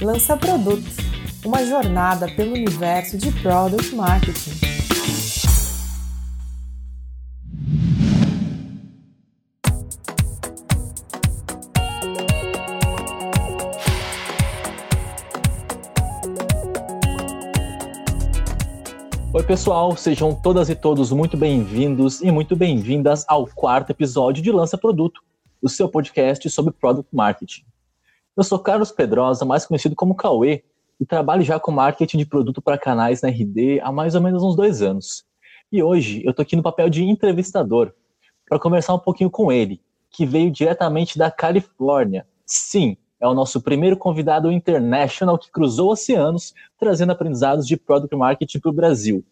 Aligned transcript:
Lança 0.00 0.36
Produto, 0.36 0.86
uma 1.44 1.66
jornada 1.66 2.28
pelo 2.28 2.52
universo 2.52 3.18
de 3.18 3.32
Product 3.42 3.96
Marketing. 3.96 4.52
Oi, 19.34 19.42
pessoal, 19.42 19.96
sejam 19.96 20.32
todas 20.32 20.70
e 20.70 20.76
todos 20.76 21.10
muito 21.10 21.36
bem-vindos 21.36 22.20
e 22.20 22.30
muito 22.30 22.54
bem-vindas 22.54 23.24
ao 23.26 23.48
quarto 23.48 23.90
episódio 23.90 24.40
de 24.40 24.52
Lança 24.52 24.78
Produto, 24.78 25.20
o 25.60 25.68
seu 25.68 25.88
podcast 25.88 26.48
sobre 26.50 26.72
Product 26.72 27.12
Marketing. 27.12 27.67
Eu 28.38 28.44
sou 28.44 28.60
Carlos 28.60 28.92
Pedrosa, 28.92 29.44
mais 29.44 29.66
conhecido 29.66 29.96
como 29.96 30.14
Cauê, 30.14 30.62
e 31.00 31.04
trabalho 31.04 31.42
já 31.42 31.58
com 31.58 31.72
marketing 31.72 32.18
de 32.18 32.24
produto 32.24 32.62
para 32.62 32.78
canais 32.78 33.20
na 33.20 33.28
RD 33.30 33.80
há 33.80 33.90
mais 33.90 34.14
ou 34.14 34.20
menos 34.20 34.44
uns 34.44 34.54
dois 34.54 34.80
anos. 34.80 35.24
E 35.72 35.82
hoje 35.82 36.22
eu 36.24 36.30
estou 36.30 36.44
aqui 36.44 36.54
no 36.54 36.62
papel 36.62 36.88
de 36.88 37.02
entrevistador 37.02 37.92
para 38.48 38.60
conversar 38.60 38.94
um 38.94 38.98
pouquinho 39.00 39.28
com 39.28 39.50
ele, 39.50 39.82
que 40.08 40.24
veio 40.24 40.52
diretamente 40.52 41.18
da 41.18 41.32
Califórnia. 41.32 42.28
Sim, 42.46 42.96
é 43.20 43.26
o 43.26 43.34
nosso 43.34 43.60
primeiro 43.60 43.96
convidado 43.96 44.52
international 44.52 45.36
que 45.36 45.50
cruzou 45.50 45.90
oceanos, 45.90 46.54
trazendo 46.78 47.10
aprendizados 47.10 47.66
de 47.66 47.76
product 47.76 48.14
marketing 48.14 48.60
para 48.60 48.70
o 48.70 48.72
Brasil. 48.72 49.24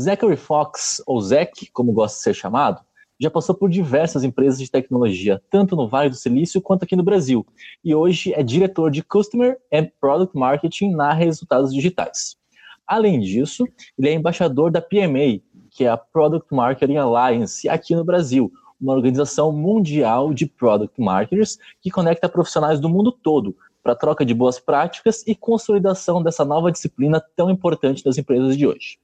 Zachary 0.00 0.36
Fox, 0.36 1.02
ou 1.04 1.20
Zach, 1.20 1.68
como 1.72 1.90
gosta 1.90 2.18
de 2.18 2.22
ser 2.22 2.34
chamado, 2.34 2.80
já 3.20 3.30
passou 3.30 3.54
por 3.54 3.68
diversas 3.68 4.24
empresas 4.24 4.58
de 4.58 4.70
tecnologia, 4.70 5.42
tanto 5.50 5.76
no 5.76 5.86
Vale 5.86 6.08
do 6.08 6.16
Silício 6.16 6.60
quanto 6.60 6.84
aqui 6.84 6.96
no 6.96 7.02
Brasil, 7.02 7.46
e 7.84 7.94
hoje 7.94 8.32
é 8.32 8.42
diretor 8.42 8.90
de 8.90 9.02
Customer 9.02 9.58
and 9.70 9.90
Product 10.00 10.34
Marketing 10.36 10.92
na 10.92 11.12
Resultados 11.12 11.72
Digitais. 11.74 12.38
Além 12.86 13.20
disso, 13.20 13.68
ele 13.98 14.08
é 14.08 14.14
embaixador 14.14 14.70
da 14.70 14.80
PMA, 14.80 15.42
que 15.70 15.84
é 15.84 15.88
a 15.88 15.98
Product 15.98 16.52
Marketing 16.52 16.96
Alliance, 16.96 17.68
aqui 17.68 17.94
no 17.94 18.04
Brasil, 18.04 18.50
uma 18.80 18.94
organização 18.94 19.52
mundial 19.52 20.32
de 20.32 20.46
product 20.46 20.98
marketers 20.98 21.58
que 21.82 21.90
conecta 21.90 22.28
profissionais 22.28 22.80
do 22.80 22.88
mundo 22.88 23.12
todo 23.12 23.54
para 23.82 23.94
troca 23.94 24.24
de 24.24 24.32
boas 24.32 24.58
práticas 24.58 25.22
e 25.26 25.34
consolidação 25.34 26.22
dessa 26.22 26.44
nova 26.44 26.72
disciplina 26.72 27.22
tão 27.36 27.50
importante 27.50 28.02
das 28.02 28.16
empresas 28.16 28.56
de 28.56 28.66
hoje. 28.66 28.98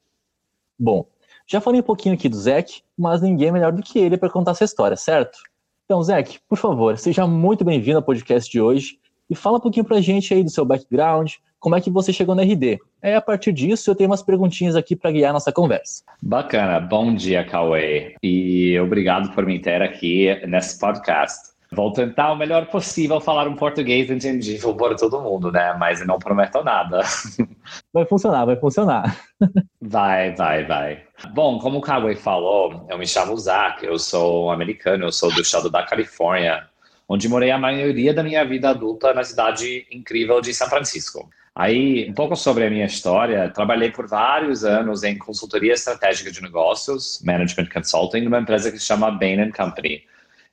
Bom, 0.79 1.07
já 1.49 1.61
falei 1.61 1.81
um 1.81 1.85
pouquinho 1.85 2.15
aqui 2.15 2.29
do 2.29 2.37
Zach, 2.37 2.83
mas 2.99 3.23
ninguém 3.23 3.49
é 3.49 3.53
melhor 3.53 3.73
do 3.73 3.83
que 3.83 3.99
ele 3.99 4.17
para 4.17 4.29
contar 4.29 4.51
essa 4.51 4.65
história, 4.65 4.97
certo? 4.97 5.39
Então, 5.85 6.03
Zach, 6.03 6.41
por 6.49 6.59
favor, 6.59 6.99
seja 6.99 7.27
muito 7.27 7.65
bem-vindo 7.65 7.99
ao 7.99 8.03
podcast 8.03 8.51
de 8.51 8.61
hoje 8.61 8.99
e 9.31 9.35
fala 9.37 9.59
um 9.59 9.61
pouquinho 9.61 9.85
para 9.85 9.99
a 9.99 10.01
gente 10.01 10.35
aí 10.35 10.43
do 10.43 10.51
seu 10.51 10.65
background, 10.65 11.35
como 11.61 11.77
é 11.77 11.81
que 11.81 11.89
você 11.91 12.13
chegou 12.13 12.35
na 12.35 12.43
RD. 12.43 12.79
É 13.01 13.15
a 13.15 13.21
partir 13.21 13.53
disso 13.53 13.89
eu 13.89 13.95
tenho 13.95 14.11
umas 14.11 14.23
perguntinhas 14.23 14.75
aqui 14.75 14.97
para 14.97 15.13
guiar 15.13 15.33
nossa 15.33 15.53
conversa. 15.53 16.03
Bacana, 16.21 16.81
bom 16.81 17.15
dia, 17.15 17.45
Cauê, 17.45 18.17
e 18.21 18.77
obrigado 18.81 19.33
por 19.33 19.47
me 19.47 19.61
ter 19.61 19.83
aqui 19.83 20.35
nesse 20.47 20.79
podcast. 20.79 21.56
Vou 21.77 21.93
tentar 21.93 22.33
o 22.33 22.37
melhor 22.37 22.65
possível 22.69 23.21
falar 23.21 23.47
um 23.47 23.55
português 23.55 24.11
entendível 24.11 24.75
para 24.75 24.97
todo 24.97 25.21
mundo, 25.21 25.53
né? 25.53 25.77
Mas 25.79 26.05
não 26.07 26.19
prometo 26.19 26.65
nada. 26.65 27.03
Vai 27.93 28.07
funcionar, 28.07 28.47
vai 28.47 28.57
funcionar. 28.57 29.21
Vai, 29.83 30.35
vai, 30.35 30.65
vai. 30.65 31.03
Bom, 31.35 31.59
como 31.59 31.79
o 31.79 31.81
Cauê 31.81 32.17
falou, 32.17 32.87
eu 32.89 32.97
me 32.97 33.07
chamo 33.07 33.37
Zach, 33.37 33.85
eu 33.85 33.99
sou 33.99 34.51
americano, 34.51 35.05
eu 35.05 35.13
sou 35.13 35.33
do 35.33 35.41
estado 35.41 35.71
da 35.71 35.85
Califórnia, 35.85 36.67
onde 37.09 37.29
morei 37.29 37.51
a 37.51 37.59
maioria 37.59 38.15
da 38.15 38.23
minha 38.23 38.45
vida 38.45 38.71
adulta 38.71 39.13
na 39.13 39.23
cidade 39.23 39.87
incrível 39.91 40.41
de 40.41 40.55
São 40.55 40.69
Francisco. 40.69 41.29
Aí, 41.55 42.09
um 42.09 42.15
pouco 42.15 42.35
sobre 42.37 42.67
a 42.67 42.71
minha 42.71 42.87
história, 42.87 43.51
trabalhei 43.51 43.91
por 43.91 44.07
vários 44.07 44.65
anos 44.65 45.03
em 45.03 45.17
consultoria 45.19 45.75
estratégica 45.75 46.31
de 46.31 46.43
negócios, 46.43 47.21
Management 47.25 47.69
Consulting, 47.73 48.23
numa 48.23 48.41
empresa 48.41 48.73
que 48.73 48.79
se 48.79 48.87
chama 48.87 49.11
Bain 49.11 49.51
Company. 49.51 50.03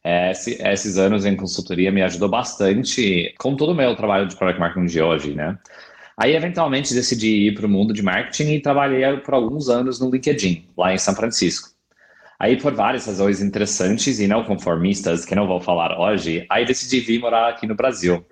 Esse, 0.04 0.62
esses 0.62 0.98
anos 0.98 1.26
em 1.26 1.36
consultoria 1.36 1.92
me 1.92 2.02
ajudou 2.02 2.28
bastante 2.28 3.34
com 3.38 3.56
todo 3.56 3.72
o 3.72 3.76
meu 3.76 3.96
trabalho 3.96 4.28
de 4.28 4.36
product 4.36 4.60
marketing 4.60 4.86
de 4.86 5.02
hoje, 5.02 5.34
né? 5.34 5.58
Aí, 6.18 6.36
eventualmente, 6.36 6.94
decidi 6.94 7.48
ir 7.48 7.56
para 7.56 7.66
o 7.66 7.70
mundo 7.70 7.94
de 7.94 8.04
marketing 8.04 8.54
e 8.54 8.62
trabalhei 8.62 9.18
por 9.18 9.34
alguns 9.34 9.70
anos 9.70 10.00
no 10.00 10.12
LinkedIn, 10.12 10.68
lá 10.78 10.94
em 10.94 10.98
São 10.98 11.16
Francisco. 11.16 11.70
Aí, 12.38 12.58
por 12.58 12.74
várias 12.74 13.06
razões 13.08 13.42
interessantes 13.42 14.20
e 14.20 14.28
não 14.28 14.44
conformistas, 14.44 15.24
que 15.24 15.34
não 15.34 15.48
vou 15.48 15.62
falar 15.62 15.98
hoje, 15.98 16.46
aí 16.50 16.66
decidi 16.66 17.00
vir 17.00 17.20
morar 17.20 17.48
aqui 17.48 17.66
no 17.66 17.74
Brasil. 17.74 18.24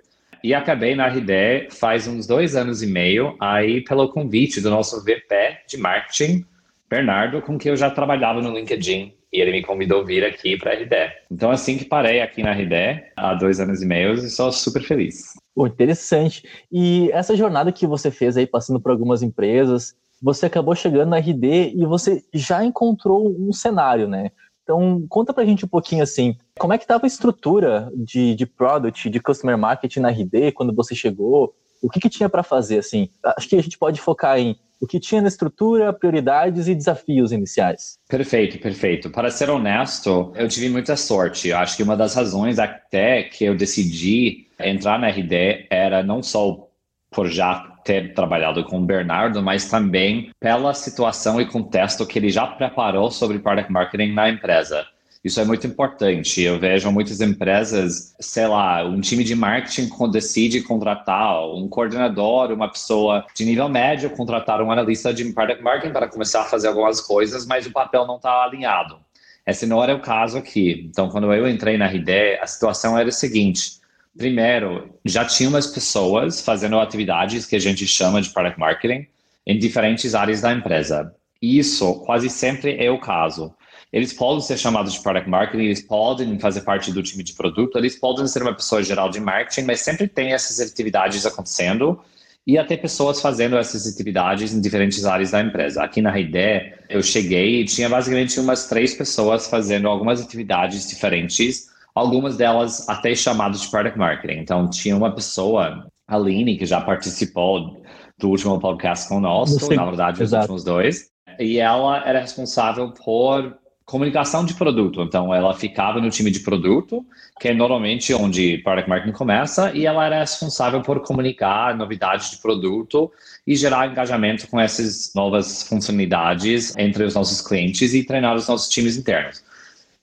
E 0.44 0.52
acabei 0.52 0.94
na 0.94 1.06
RD 1.06 1.68
faz 1.70 2.06
uns 2.06 2.26
dois 2.26 2.54
anos 2.54 2.82
e 2.82 2.86
meio, 2.86 3.36
aí 3.40 3.82
pelo 3.82 4.08
convite 4.08 4.60
do 4.60 4.70
nosso 4.70 5.02
VP 5.02 5.58
de 5.68 5.76
marketing, 5.76 6.44
Bernardo, 6.92 7.40
com 7.40 7.56
quem 7.56 7.70
eu 7.70 7.76
já 7.76 7.90
trabalhava 7.90 8.42
no 8.42 8.52
LinkedIn, 8.52 9.14
e 9.32 9.40
ele 9.40 9.50
me 9.50 9.62
convidou 9.62 10.04
vir 10.04 10.26
aqui 10.26 10.58
para 10.58 10.72
a 10.72 10.74
RD. 10.74 10.94
Então, 11.30 11.50
assim 11.50 11.78
que 11.78 11.86
parei 11.86 12.20
aqui 12.20 12.42
na 12.42 12.52
RD, 12.52 12.74
há 13.16 13.32
dois 13.32 13.60
anos 13.60 13.80
e 13.80 13.86
meio, 13.86 14.10
eu 14.10 14.28
sou 14.28 14.52
super 14.52 14.82
feliz. 14.82 15.32
Interessante. 15.56 16.46
E 16.70 17.10
essa 17.12 17.34
jornada 17.34 17.72
que 17.72 17.86
você 17.86 18.10
fez 18.10 18.36
aí, 18.36 18.46
passando 18.46 18.78
por 18.78 18.92
algumas 18.92 19.22
empresas, 19.22 19.94
você 20.20 20.44
acabou 20.44 20.74
chegando 20.74 21.08
na 21.08 21.16
RD 21.16 21.72
e 21.74 21.86
você 21.86 22.22
já 22.34 22.62
encontrou 22.62 23.26
um 23.26 23.54
cenário, 23.54 24.06
né? 24.06 24.30
Então, 24.62 25.02
conta 25.08 25.32
pra 25.32 25.46
gente 25.46 25.64
um 25.64 25.68
pouquinho 25.68 26.02
assim, 26.02 26.36
como 26.58 26.74
é 26.74 26.78
que 26.78 26.84
estava 26.84 27.06
a 27.06 27.08
estrutura 27.08 27.90
de, 27.96 28.34
de 28.34 28.44
product, 28.44 29.08
de 29.08 29.18
customer 29.18 29.56
marketing 29.56 30.00
na 30.00 30.10
RD 30.10 30.52
quando 30.52 30.74
você 30.74 30.94
chegou? 30.94 31.54
O 31.82 31.88
que, 31.88 31.98
que 31.98 32.10
tinha 32.10 32.28
para 32.28 32.42
fazer, 32.42 32.78
assim? 32.78 33.08
Acho 33.24 33.48
que 33.48 33.56
a 33.56 33.62
gente 33.62 33.78
pode 33.78 33.98
focar 33.98 34.38
em 34.38 34.58
o 34.82 34.86
que 34.86 34.98
tinha 34.98 35.22
na 35.22 35.28
estrutura, 35.28 35.92
prioridades 35.92 36.66
e 36.66 36.74
desafios 36.74 37.30
iniciais. 37.30 38.00
Perfeito, 38.08 38.58
perfeito. 38.58 39.10
Para 39.10 39.30
ser 39.30 39.48
honesto, 39.48 40.32
eu 40.34 40.48
tive 40.48 40.68
muita 40.68 40.96
sorte. 40.96 41.50
Eu 41.50 41.58
acho 41.58 41.76
que 41.76 41.84
uma 41.84 41.96
das 41.96 42.16
razões 42.16 42.58
até 42.58 43.22
que 43.22 43.44
eu 43.44 43.56
decidi 43.56 44.48
entrar 44.58 44.98
na 44.98 45.06
RD 45.06 45.68
era 45.70 46.02
não 46.02 46.20
só 46.20 46.68
por 47.12 47.28
já 47.28 47.72
ter 47.84 48.12
trabalhado 48.12 48.64
com 48.64 48.78
o 48.78 48.84
Bernardo, 48.84 49.40
mas 49.40 49.70
também 49.70 50.32
pela 50.40 50.74
situação 50.74 51.40
e 51.40 51.46
contexto 51.46 52.04
que 52.04 52.18
ele 52.18 52.30
já 52.30 52.44
preparou 52.44 53.08
sobre 53.08 53.38
product 53.38 53.70
marketing 53.70 54.12
na 54.14 54.30
empresa. 54.30 54.84
Isso 55.24 55.40
é 55.40 55.44
muito 55.44 55.66
importante. 55.66 56.42
Eu 56.42 56.58
vejo 56.58 56.90
muitas 56.90 57.20
empresas, 57.20 58.14
sei 58.20 58.46
lá, 58.46 58.84
um 58.84 59.00
time 59.00 59.22
de 59.22 59.36
marketing 59.36 59.88
decide 60.10 60.62
contratar 60.62 61.46
um 61.48 61.68
coordenador, 61.68 62.50
uma 62.50 62.68
pessoa 62.68 63.24
de 63.34 63.44
nível 63.44 63.68
médio, 63.68 64.10
contratar 64.10 64.60
um 64.60 64.72
analista 64.72 65.14
de 65.14 65.24
product 65.32 65.62
marketing 65.62 65.92
para 65.92 66.08
começar 66.08 66.42
a 66.42 66.46
fazer 66.46 66.68
algumas 66.68 67.00
coisas, 67.00 67.46
mas 67.46 67.66
o 67.66 67.72
papel 67.72 68.04
não 68.04 68.16
está 68.16 68.42
alinhado. 68.42 68.98
Esse 69.46 69.64
não 69.64 69.82
era 69.82 69.94
o 69.94 70.00
caso 70.00 70.38
aqui. 70.38 70.86
Então, 70.90 71.08
quando 71.08 71.32
eu 71.32 71.48
entrei 71.48 71.76
na 71.76 71.86
RD, 71.86 72.38
a 72.40 72.46
situação 72.46 72.98
era 72.98 73.08
a 73.08 73.12
seguinte: 73.12 73.80
Primeiro, 74.16 74.94
já 75.04 75.24
tinha 75.24 75.48
umas 75.48 75.66
pessoas 75.66 76.42
fazendo 76.42 76.78
atividades 76.78 77.46
que 77.46 77.56
a 77.56 77.60
gente 77.60 77.86
chama 77.86 78.20
de 78.20 78.30
product 78.30 78.60
marketing 78.60 79.06
em 79.46 79.58
diferentes 79.58 80.14
áreas 80.14 80.42
da 80.42 80.52
empresa. 80.52 81.14
Isso 81.40 82.00
quase 82.04 82.28
sempre 82.28 82.76
é 82.76 82.90
o 82.90 83.00
caso. 83.00 83.54
Eles 83.92 84.12
podem 84.12 84.40
ser 84.40 84.58
chamados 84.58 84.94
de 84.94 85.00
product 85.00 85.28
marketing, 85.28 85.64
eles 85.64 85.82
podem 85.82 86.38
fazer 86.38 86.62
parte 86.62 86.90
do 86.90 87.02
time 87.02 87.22
de 87.22 87.34
produto, 87.34 87.76
eles 87.76 87.98
podem 87.98 88.26
ser 88.26 88.42
uma 88.42 88.54
pessoa 88.54 88.82
geral 88.82 89.10
de 89.10 89.20
marketing, 89.20 89.66
mas 89.66 89.80
sempre 89.80 90.08
tem 90.08 90.32
essas 90.32 90.60
atividades 90.60 91.26
acontecendo 91.26 92.00
e 92.46 92.58
até 92.58 92.76
pessoas 92.76 93.20
fazendo 93.20 93.56
essas 93.56 93.86
atividades 93.86 94.52
em 94.52 94.60
diferentes 94.60 95.04
áreas 95.04 95.30
da 95.30 95.40
empresa. 95.40 95.82
Aqui 95.82 96.00
na 96.00 96.10
Raidé, 96.10 96.78
eu 96.88 97.02
cheguei 97.02 97.60
e 97.60 97.64
tinha 97.64 97.88
basicamente 97.88 98.40
umas 98.40 98.66
três 98.66 98.94
pessoas 98.94 99.46
fazendo 99.46 99.86
algumas 99.88 100.20
atividades 100.20 100.88
diferentes 100.88 101.70
algumas 101.94 102.36
delas 102.36 102.88
até 102.88 103.14
chamadas 103.14 103.62
de 103.62 103.70
product 103.70 103.98
marketing. 103.98 104.40
Então, 104.40 104.68
tinha 104.68 104.96
uma 104.96 105.14
pessoa, 105.14 105.86
a 106.06 106.16
Aline, 106.16 106.56
que 106.56 106.66
já 106.66 106.80
participou 106.80 107.82
do 108.18 108.28
último 108.28 108.58
podcast 108.60 109.08
conosco, 109.08 109.74
na 109.74 109.84
verdade, 109.84 110.22
os 110.22 110.32
últimos 110.32 110.64
dois, 110.64 111.10
e 111.38 111.58
ela 111.58 112.06
era 112.06 112.20
responsável 112.20 112.92
por 112.92 113.58
comunicação 113.84 114.44
de 114.44 114.54
produto. 114.54 115.02
Então, 115.02 115.34
ela 115.34 115.54
ficava 115.54 116.00
no 116.00 116.10
time 116.10 116.30
de 116.30 116.40
produto, 116.40 117.04
que 117.40 117.48
é 117.48 117.54
normalmente 117.54 118.14
onde 118.14 118.58
product 118.58 118.88
marketing 118.88 119.12
começa, 119.12 119.72
e 119.74 119.86
ela 119.86 120.06
era 120.06 120.20
responsável 120.20 120.80
por 120.82 121.00
comunicar 121.00 121.76
novidades 121.76 122.30
de 122.30 122.38
produto 122.38 123.10
e 123.46 123.56
gerar 123.56 123.88
engajamento 123.88 124.46
com 124.48 124.60
essas 124.60 125.12
novas 125.14 125.62
funcionalidades 125.64 126.74
entre 126.76 127.04
os 127.04 127.14
nossos 127.14 127.40
clientes 127.40 127.94
e 127.94 128.04
treinar 128.04 128.36
os 128.36 128.48
nossos 128.48 128.68
times 128.68 128.96
internos. 128.96 129.42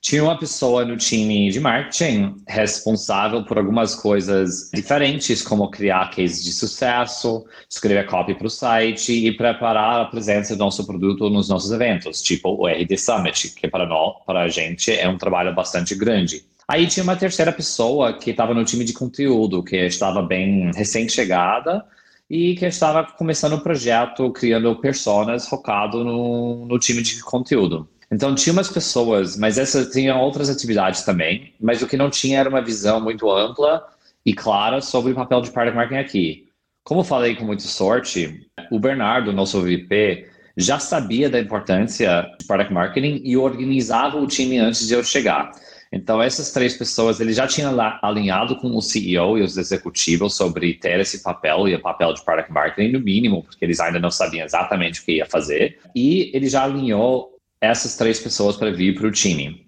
Tinha 0.01 0.24
uma 0.24 0.40
pessoa 0.40 0.86
no 0.86 0.96
time 0.96 1.51
de 1.51 1.60
marketing 1.60 2.38
responsável 2.48 3.44
por 3.44 3.57
algumas 3.57 3.94
coisas 3.94 4.72
diferentes, 4.74 5.42
como 5.42 5.69
criar 5.69 6.10
cases 6.10 6.42
de 6.42 6.54
sucesso, 6.54 7.46
escrever 7.69 8.06
copy 8.06 8.34
para 8.34 8.48
o 8.48 8.50
site 8.50 9.12
e 9.12 9.36
preparar 9.36 10.00
a 10.00 10.06
presença 10.06 10.56
do 10.56 10.60
nosso 10.60 10.86
produto 10.86 11.30
nos 11.30 11.50
nossos 11.50 11.72
eventos, 11.72 12.22
tipo 12.22 12.50
o 12.50 12.66
RD 12.66 12.98
Summit, 12.98 13.50
que 13.50 13.68
para 13.68 13.86
nós, 13.86 14.16
para 14.25 14.44
a 14.44 14.48
gente 14.48 14.90
é 14.90 15.07
um 15.07 15.18
trabalho 15.18 15.54
bastante 15.54 15.94
grande. 15.96 16.46
Aí 16.66 16.88
tinha 16.88 17.04
uma 17.04 17.18
terceira 17.18 17.51
pessoa 17.51 18.18
que 18.18 18.31
estava 18.31 18.54
no 18.54 18.63
time 18.63 18.86
de 18.86 18.94
conteúdo, 18.94 19.62
que 19.62 19.75
estava 19.75 20.22
bem 20.22 20.72
recém-chegada 20.74 21.84
e 22.30 22.56
que 22.56 22.66
estava 22.66 23.04
começando 23.04 23.54
o 23.54 23.62
projeto, 23.62 24.31
criando 24.31 24.74
personas 24.78 25.46
focado 25.48 26.06
no, 26.06 26.66
no 26.68 26.80
time 26.80 27.01
de 27.01 27.19
conteúdo. 27.22 27.90
Então 28.12 28.34
tinha 28.34 28.54
umas 28.54 28.70
pessoas, 28.70 29.38
mas 29.38 29.58
essas 29.58 29.92
tinham 29.92 30.20
outras 30.20 30.50
atividades 30.50 31.04
também, 31.04 31.54
mas 31.60 31.82
o 31.82 31.88
que 31.88 31.96
não 31.96 32.10
tinha 32.10 32.40
era 32.40 32.50
uma 32.50 32.62
visão 32.62 33.00
muito 33.00 33.30
ampla 33.30 33.86
e 34.26 34.34
clara 34.34 34.82
sobre 34.82 35.12
o 35.12 35.16
papel 35.16 35.42
de 35.42 35.52
product 35.52 35.76
marketing 35.76 36.00
aqui. 36.00 36.50
Como 36.84 37.04
falei 37.04 37.36
com 37.36 37.46
muita 37.46 37.64
sorte, 37.64 38.48
o 38.72 38.80
Bernardo, 38.80 39.32
nosso 39.32 39.62
VP, 39.62 40.28
já 40.58 40.80
sabia 40.80 41.30
da 41.30 41.40
importância 41.40 42.28
de 42.40 42.46
product 42.48 42.74
marketing 42.74 43.22
e 43.24 43.38
organizava 43.38 44.18
o 44.18 44.28
time 44.28 44.58
antes 44.58 44.88
de 44.88 44.94
eu 44.94 45.04
chegar. 45.04 45.52
Então, 45.92 46.22
essas 46.22 46.52
três 46.52 46.78
pessoas, 46.78 47.20
ele 47.20 47.34
já 47.34 47.48
tinha 47.48 47.70
alinhado 48.02 48.56
com 48.58 48.76
o 48.76 48.82
CEO 48.82 49.38
e 49.38 49.42
os 49.42 49.58
executivos 49.58 50.36
sobre 50.36 50.76
ter 50.76 51.00
esse 51.00 51.24
papel 51.24 51.68
e 51.68 51.76
o 51.76 51.82
papel 51.82 52.14
de 52.14 52.24
product 52.24 52.52
marketing, 52.52 52.92
no 52.92 53.00
mínimo, 53.00 53.44
porque 53.44 53.66
eles 53.66 53.80
ainda 53.80 54.00
não 54.00 54.12
sabiam 54.12 54.46
exatamente 54.46 55.02
o 55.02 55.06
que 55.06 55.14
ia 55.14 55.26
fazer. 55.26 55.80
E 55.96 56.30
ele 56.34 56.48
já 56.48 56.64
alinhou 56.64 57.38
essas 57.62 57.96
três 57.96 58.20
pessoas 58.20 58.56
para 58.56 58.72
vir 58.72 58.96
para 58.96 59.08
o 59.08 59.12
time. 59.12 59.66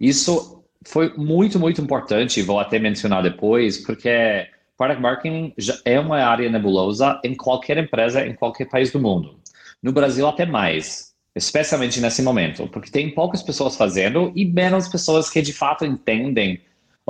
Isso 0.00 0.64
foi 0.86 1.14
muito, 1.16 1.58
muito 1.58 1.80
importante, 1.80 2.42
vou 2.42 2.58
até 2.58 2.78
mencionar 2.78 3.22
depois, 3.22 3.78
porque 3.78 4.46
product 4.76 5.02
marketing 5.02 5.52
já 5.58 5.78
é 5.84 6.00
uma 6.00 6.18
área 6.18 6.48
nebulosa 6.48 7.20
em 7.22 7.34
qualquer 7.34 7.78
empresa, 7.78 8.26
em 8.26 8.34
qualquer 8.34 8.68
país 8.68 8.90
do 8.90 9.00
mundo. 9.00 9.38
No 9.82 9.92
Brasil, 9.92 10.26
até 10.26 10.46
mais 10.46 11.10
especialmente 11.34 12.00
nesse 12.00 12.22
momento, 12.22 12.66
porque 12.68 12.90
tem 12.90 13.10
poucas 13.14 13.42
pessoas 13.42 13.76
fazendo 13.76 14.32
e 14.34 14.44
menos 14.44 14.88
pessoas 14.88 15.30
que 15.30 15.40
de 15.40 15.52
fato 15.52 15.84
entendem, 15.84 16.60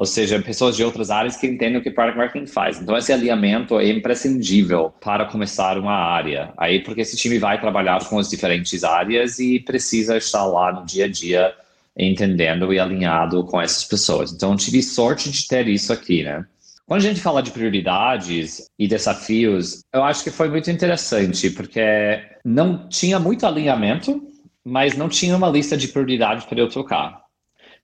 ou 0.00 0.06
seja, 0.06 0.41
pessoas 0.41 0.76
de 0.76 0.82
outras 0.82 1.11
áreas 1.11 1.37
que 1.37 1.47
entendem 1.47 1.76
o 1.76 1.82
que 1.82 1.91
product 1.91 2.17
marketing 2.17 2.47
faz. 2.47 2.81
Então 2.81 2.97
esse 2.97 3.12
alinhamento 3.12 3.79
é 3.79 3.87
imprescindível 3.91 4.94
para 4.99 5.26
começar 5.26 5.76
uma 5.76 5.93
área. 5.93 6.55
Aí 6.56 6.82
porque 6.82 7.02
esse 7.02 7.19
time 7.19 7.38
vai 7.38 7.61
trabalhar 7.61 8.02
com 8.06 8.19
as 8.19 8.31
diferentes 8.31 8.82
áreas 8.82 9.38
e 9.38 9.61
precisa 9.61 10.17
estar 10.17 10.47
lá 10.47 10.73
no 10.73 10.87
dia 10.87 11.05
a 11.05 11.08
dia 11.08 11.55
entendendo 11.94 12.73
e 12.73 12.81
alinhado 12.81 13.44
com 13.44 13.61
essas 13.61 13.85
pessoas. 13.85 14.32
Então 14.32 14.56
tive 14.56 14.82
sorte 14.82 15.31
de 15.31 15.47
ter 15.47 15.69
isso 15.69 15.93
aqui, 15.93 16.23
né? 16.23 16.46
Quando 16.87 17.03
a 17.03 17.05
gente 17.05 17.20
fala 17.20 17.43
de 17.43 17.50
prioridades 17.50 18.70
e 18.79 18.88
desafios, 18.88 19.82
eu 19.93 20.03
acho 20.03 20.25
que 20.25 20.31
foi 20.31 20.49
muito 20.49 20.70
interessante, 20.70 21.50
porque 21.50 22.23
não 22.43 22.88
tinha 22.88 23.19
muito 23.19 23.46
alinhamento, 23.46 24.26
mas 24.64 24.96
não 24.96 25.11
tinha 25.11 25.37
uma 25.37 25.50
lista 25.50 25.76
de 25.76 25.88
prioridades 25.88 26.46
para 26.46 26.58
eu 26.58 26.70
tocar. 26.70 27.20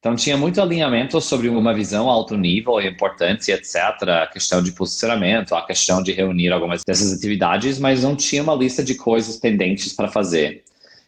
Então, 0.07 0.15
tinha 0.15 0.37
muito 0.37 0.63
alinhamento 0.63 1.21
sobre 1.21 1.49
uma 1.49 1.75
visão 1.75 2.09
alto 2.09 2.37
nível, 2.37 2.81
importância, 2.81 3.55
etc., 3.55 3.77
a 4.09 4.27
questão 4.29 4.63
de 4.63 4.71
posicionamento, 4.71 5.53
a 5.53 5.67
questão 5.67 6.01
de 6.01 6.13
reunir 6.13 6.53
algumas 6.53 6.85
dessas 6.85 7.13
atividades, 7.13 7.81
mas 7.81 8.05
não 8.05 8.15
tinha 8.15 8.41
uma 8.41 8.55
lista 8.55 8.85
de 8.85 8.95
coisas 8.95 9.37
pendentes 9.37 9.93
para 9.93 10.07
fazer. 10.07 10.63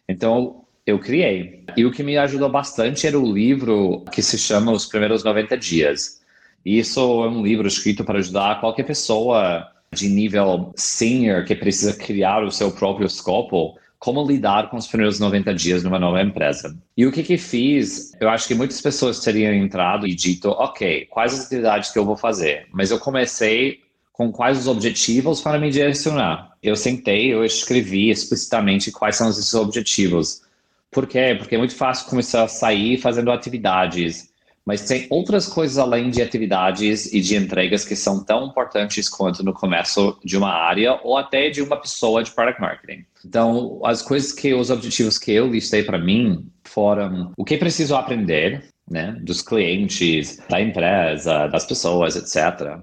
Então, 0.05 0.65
eu 0.85 0.99
criei. 0.99 1.63
E 1.77 1.85
o 1.85 1.91
que 1.91 2.03
me 2.03 2.17
ajudou 2.17 2.49
bastante 2.49 3.07
era 3.07 3.17
o 3.17 3.31
livro 3.31 4.03
que 4.11 4.21
se 4.21 4.37
chama 4.37 4.73
Os 4.73 4.85
Primeiros 4.85 5.23
90 5.23 5.57
Dias 5.57 6.19
isso 6.65 6.99
é 7.23 7.29
um 7.29 7.41
livro 7.41 7.67
escrito 7.67 8.03
para 8.03 8.19
ajudar 8.19 8.59
qualquer 8.59 8.83
pessoa 8.83 9.67
de 9.93 10.09
nível 10.09 10.73
senior 10.75 11.45
que 11.45 11.55
precisa 11.55 11.93
criar 11.93 12.43
o 12.43 12.51
seu 12.51 12.71
próprio 12.71 13.07
escopo, 13.07 13.77
como 13.99 14.25
lidar 14.25 14.69
com 14.69 14.77
os 14.77 14.87
primeiros 14.87 15.19
90 15.19 15.53
dias 15.53 15.83
numa 15.83 15.99
nova 15.99 16.21
empresa. 16.21 16.75
E 16.95 17.05
o 17.05 17.11
que 17.11 17.21
que 17.21 17.37
fiz? 17.37 18.13
Eu 18.19 18.29
acho 18.29 18.47
que 18.47 18.55
muitas 18.55 18.79
pessoas 18.79 19.19
teriam 19.19 19.53
entrado 19.53 20.07
e 20.07 20.15
dito, 20.15 20.49
ok, 20.51 21.05
quais 21.07 21.33
as 21.33 21.45
atividades 21.45 21.91
que 21.91 21.99
eu 21.99 22.05
vou 22.05 22.15
fazer? 22.15 22.67
Mas 22.71 22.91
eu 22.91 22.99
comecei 22.99 23.81
com 24.13 24.31
quais 24.31 24.57
os 24.57 24.67
objetivos 24.67 25.41
para 25.41 25.59
me 25.59 25.69
direcionar. 25.69 26.53
Eu 26.63 26.75
sentei, 26.75 27.33
eu 27.33 27.43
escrevi 27.43 28.09
explicitamente 28.09 28.91
quais 28.91 29.17
são 29.17 29.29
esses 29.29 29.53
objetivos. 29.53 30.41
Por 30.89 31.05
quê? 31.05 31.35
Porque 31.37 31.55
é 31.55 31.57
muito 31.57 31.75
fácil 31.75 32.09
começar 32.09 32.43
a 32.43 32.47
sair 32.47 32.97
fazendo 32.97 33.31
atividades 33.31 34.29
mas 34.69 34.85
tem 34.85 35.07
outras 35.09 35.47
coisas 35.47 35.79
além 35.79 36.11
de 36.11 36.21
atividades 36.21 37.11
e 37.11 37.19
de 37.19 37.35
entregas 37.35 37.83
que 37.83 37.95
são 37.95 38.23
tão 38.23 38.45
importantes 38.45 39.09
quanto 39.09 39.43
no 39.43 39.51
começo 39.51 40.15
de 40.23 40.37
uma 40.37 40.51
área 40.51 40.99
ou 41.03 41.17
até 41.17 41.49
de 41.49 41.59
uma 41.59 41.75
pessoa 41.75 42.23
de 42.23 42.29
product 42.29 42.61
marketing. 42.61 43.03
Então, 43.25 43.81
as 43.83 44.03
coisas 44.03 44.31
que 44.31 44.53
os 44.53 44.69
objetivos 44.69 45.17
que 45.17 45.31
eu 45.31 45.47
listei 45.47 45.81
para 45.81 45.97
mim 45.97 46.45
foram 46.63 47.31
o 47.35 47.43
que 47.43 47.57
preciso 47.57 47.95
aprender, 47.95 48.63
né, 48.87 49.17
dos 49.23 49.41
clientes, 49.41 50.39
da 50.47 50.61
empresa, 50.61 51.47
das 51.47 51.65
pessoas, 51.65 52.15
etc. 52.15 52.77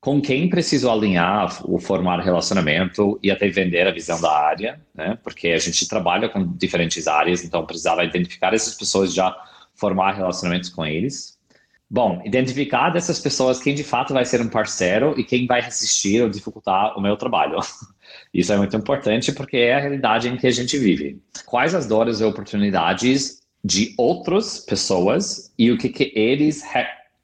Com 0.00 0.22
quem 0.22 0.48
preciso 0.48 0.88
alinhar 0.88 1.60
ou 1.68 1.80
formar 1.80 2.20
relacionamento 2.20 3.18
e 3.20 3.32
até 3.32 3.48
vender 3.48 3.88
a 3.88 3.90
visão 3.90 4.20
da 4.20 4.32
área, 4.32 4.80
né? 4.94 5.18
Porque 5.24 5.48
a 5.48 5.58
gente 5.58 5.88
trabalha 5.88 6.28
com 6.28 6.46
diferentes 6.56 7.08
áreas, 7.08 7.42
então 7.42 7.66
precisava 7.66 8.04
identificar 8.04 8.54
essas 8.54 8.76
pessoas 8.76 9.12
já 9.12 9.36
formar 9.82 10.12
relacionamentos 10.12 10.70
com 10.70 10.86
eles. 10.86 11.36
Bom, 11.90 12.22
identificar 12.24 12.90
dessas 12.90 13.18
pessoas 13.18 13.60
quem 13.60 13.74
de 13.74 13.82
fato 13.82 14.14
vai 14.14 14.24
ser 14.24 14.40
um 14.40 14.48
parceiro 14.48 15.12
e 15.18 15.24
quem 15.24 15.44
vai 15.44 15.60
resistir 15.60 16.22
ou 16.22 16.30
dificultar 16.30 16.96
o 16.96 17.00
meu 17.00 17.16
trabalho. 17.16 17.58
Isso 18.32 18.52
é 18.52 18.56
muito 18.56 18.76
importante 18.76 19.32
porque 19.32 19.56
é 19.56 19.74
a 19.74 19.80
realidade 19.80 20.28
em 20.28 20.36
que 20.36 20.46
a 20.46 20.52
gente 20.52 20.78
vive. 20.78 21.20
Quais 21.44 21.74
as 21.74 21.84
dores 21.84 22.20
e 22.20 22.24
oportunidades 22.24 23.42
de 23.64 23.92
outras 23.98 24.60
pessoas 24.60 25.52
e 25.58 25.72
o 25.72 25.76
que, 25.76 25.88
que 25.88 26.12
eles 26.14 26.62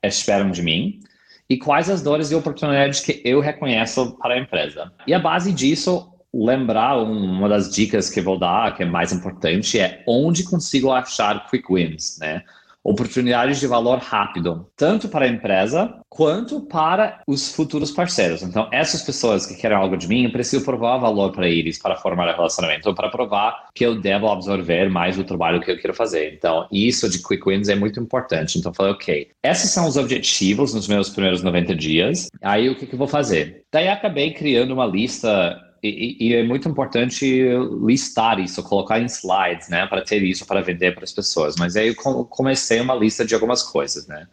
esperam 0.02 0.50
de 0.50 0.62
mim 0.62 1.00
e 1.48 1.56
quais 1.56 1.88
as 1.88 2.02
dores 2.02 2.30
e 2.30 2.34
oportunidades 2.34 3.00
que 3.00 3.22
eu 3.24 3.40
reconheço 3.40 4.18
para 4.18 4.34
a 4.34 4.38
empresa. 4.38 4.92
E 5.06 5.14
a 5.14 5.18
base 5.18 5.52
disso 5.52 6.12
lembrar 6.32 6.96
uma 6.98 7.48
das 7.48 7.70
dicas 7.70 8.10
que 8.10 8.20
vou 8.20 8.38
dar, 8.38 8.74
que 8.76 8.82
é 8.82 8.86
mais 8.86 9.12
importante, 9.12 9.78
é 9.78 10.02
onde 10.06 10.44
consigo 10.44 10.90
achar 10.92 11.48
quick 11.48 11.72
wins, 11.72 12.18
né? 12.20 12.42
Oportunidades 12.84 13.60
de 13.60 13.66
valor 13.66 13.98
rápido, 13.98 14.66
tanto 14.74 15.08
para 15.08 15.26
a 15.26 15.28
empresa 15.28 16.00
quanto 16.08 16.60
para 16.62 17.20
os 17.26 17.52
futuros 17.52 17.90
parceiros. 17.90 18.42
Então, 18.42 18.66
essas 18.72 19.02
pessoas 19.02 19.44
que 19.44 19.56
querem 19.56 19.76
algo 19.76 19.96
de 19.96 20.08
mim, 20.08 20.24
eu 20.24 20.32
preciso 20.32 20.64
provar 20.64 20.96
valor 20.96 21.32
para 21.32 21.48
eles 21.48 21.78
para 21.78 21.96
formar 21.96 22.34
relacionamento, 22.34 22.88
ou 22.88 22.94
para 22.94 23.10
provar 23.10 23.66
que 23.74 23.84
eu 23.84 24.00
devo 24.00 24.28
absorver 24.28 24.88
mais 24.88 25.18
o 25.18 25.24
trabalho 25.24 25.60
que 25.60 25.70
eu 25.70 25.78
quero 25.78 25.92
fazer. 25.92 26.32
Então, 26.32 26.66
isso 26.72 27.10
de 27.10 27.22
quick 27.22 27.46
wins 27.46 27.68
é 27.68 27.74
muito 27.74 28.00
importante. 28.00 28.58
Então, 28.58 28.70
eu 28.70 28.74
falei, 28.74 28.92
ok, 28.92 29.28
esses 29.42 29.70
são 29.70 29.86
os 29.86 29.96
objetivos 29.96 30.72
nos 30.72 30.88
meus 30.88 31.10
primeiros 31.10 31.42
90 31.42 31.74
dias. 31.74 32.28
Aí, 32.40 32.70
o 32.70 32.76
que, 32.76 32.86
que 32.86 32.94
eu 32.94 32.98
vou 32.98 33.08
fazer? 33.08 33.64
Daí, 33.70 33.88
acabei 33.88 34.32
criando 34.32 34.72
uma 34.72 34.86
lista 34.86 35.60
e, 35.82 36.16
e, 36.20 36.34
é 36.34 36.42
muito 36.42 36.68
importante 36.68 37.42
listar 37.84 38.38
isso, 38.40 38.62
colocar 38.62 38.98
em 39.00 39.06
slides, 39.06 39.68
né, 39.68 39.86
para 39.86 40.02
ter 40.02 40.22
isso 40.22 40.46
para 40.46 40.60
vender 40.60 40.94
para 40.94 41.04
as 41.04 41.12
pessoas. 41.12 41.56
Mas 41.56 41.76
aí 41.76 41.88
eu 41.88 41.94
comecei 41.94 42.80
uma 42.80 42.94
lista 42.94 43.24
de 43.24 43.34
algumas 43.34 43.62
coisas, 43.62 44.06
né. 44.06 44.26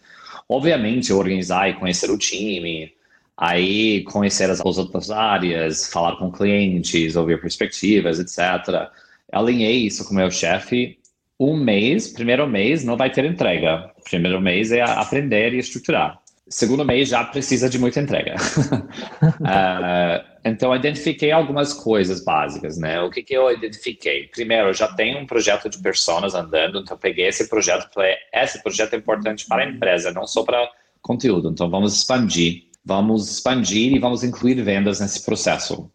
Obviamente, 0.48 1.12
organizar 1.12 1.70
e 1.70 1.74
conhecer 1.74 2.10
o 2.10 2.18
time, 2.18 2.94
aí 3.38 4.04
conhecer 4.04 4.50
as, 4.50 4.62
as 4.62 4.78
outras 4.78 5.10
áreas, 5.12 5.88
falar 5.88 6.18
com 6.18 6.32
clientes, 6.32 7.16
ouvir 7.16 7.42
perspectivas, 7.42 8.20
etc. 8.20 8.90
Alinhei 9.32 9.86
isso 9.86 10.08
com 10.08 10.14
meu 10.14 10.32
chefe. 10.32 11.00
Um 11.40 11.58
mês, 11.58 12.08
primeiro 12.08 12.48
mês, 12.48 12.84
não 12.84 12.96
vai 12.96 13.12
ter 13.12 13.26
entrega. 13.26 13.92
Primeiro 14.04 14.40
mês 14.40 14.72
é 14.72 14.82
aprender 14.82 15.54
e 15.54 15.60
estruturar. 15.60 16.20
Segundo 16.48 16.86
mês 16.86 17.10
já 17.10 17.24
precisa 17.24 17.68
de 17.68 17.80
muita 17.80 18.00
entrega. 18.00 18.36
uh, 18.36 20.24
então, 20.46 20.76
identifiquei 20.76 21.32
algumas 21.32 21.74
coisas 21.74 22.24
básicas, 22.24 22.78
né? 22.78 23.02
O 23.02 23.10
que, 23.10 23.24
que 23.24 23.34
eu 23.34 23.52
identifiquei? 23.52 24.28
Primeiro, 24.28 24.72
já 24.72 24.88
tenho 24.90 25.20
um 25.20 25.26
projeto 25.26 25.68
de 25.70 25.80
personas 25.80 26.36
andando, 26.36 26.80
então 26.80 26.96
peguei 26.98 27.28
esse 27.28 27.50
projeto 27.50 27.90
falei, 27.92 28.16
esse 28.32 28.62
projeto 28.62 28.94
é 28.94 28.98
importante 28.98 29.48
para 29.48 29.64
a 29.64 29.68
empresa, 29.68 30.12
não 30.12 30.28
só 30.28 30.44
para 30.44 30.70
conteúdo. 31.02 31.50
Então, 31.50 31.68
vamos 31.68 31.98
expandir. 31.98 32.66
Vamos 32.86 33.28
expandir 33.32 33.94
e 33.94 34.00
vamos 34.00 34.24
incluir 34.24 34.62
vendas 34.62 35.00
nesse 35.00 35.26
processo. 35.26 35.90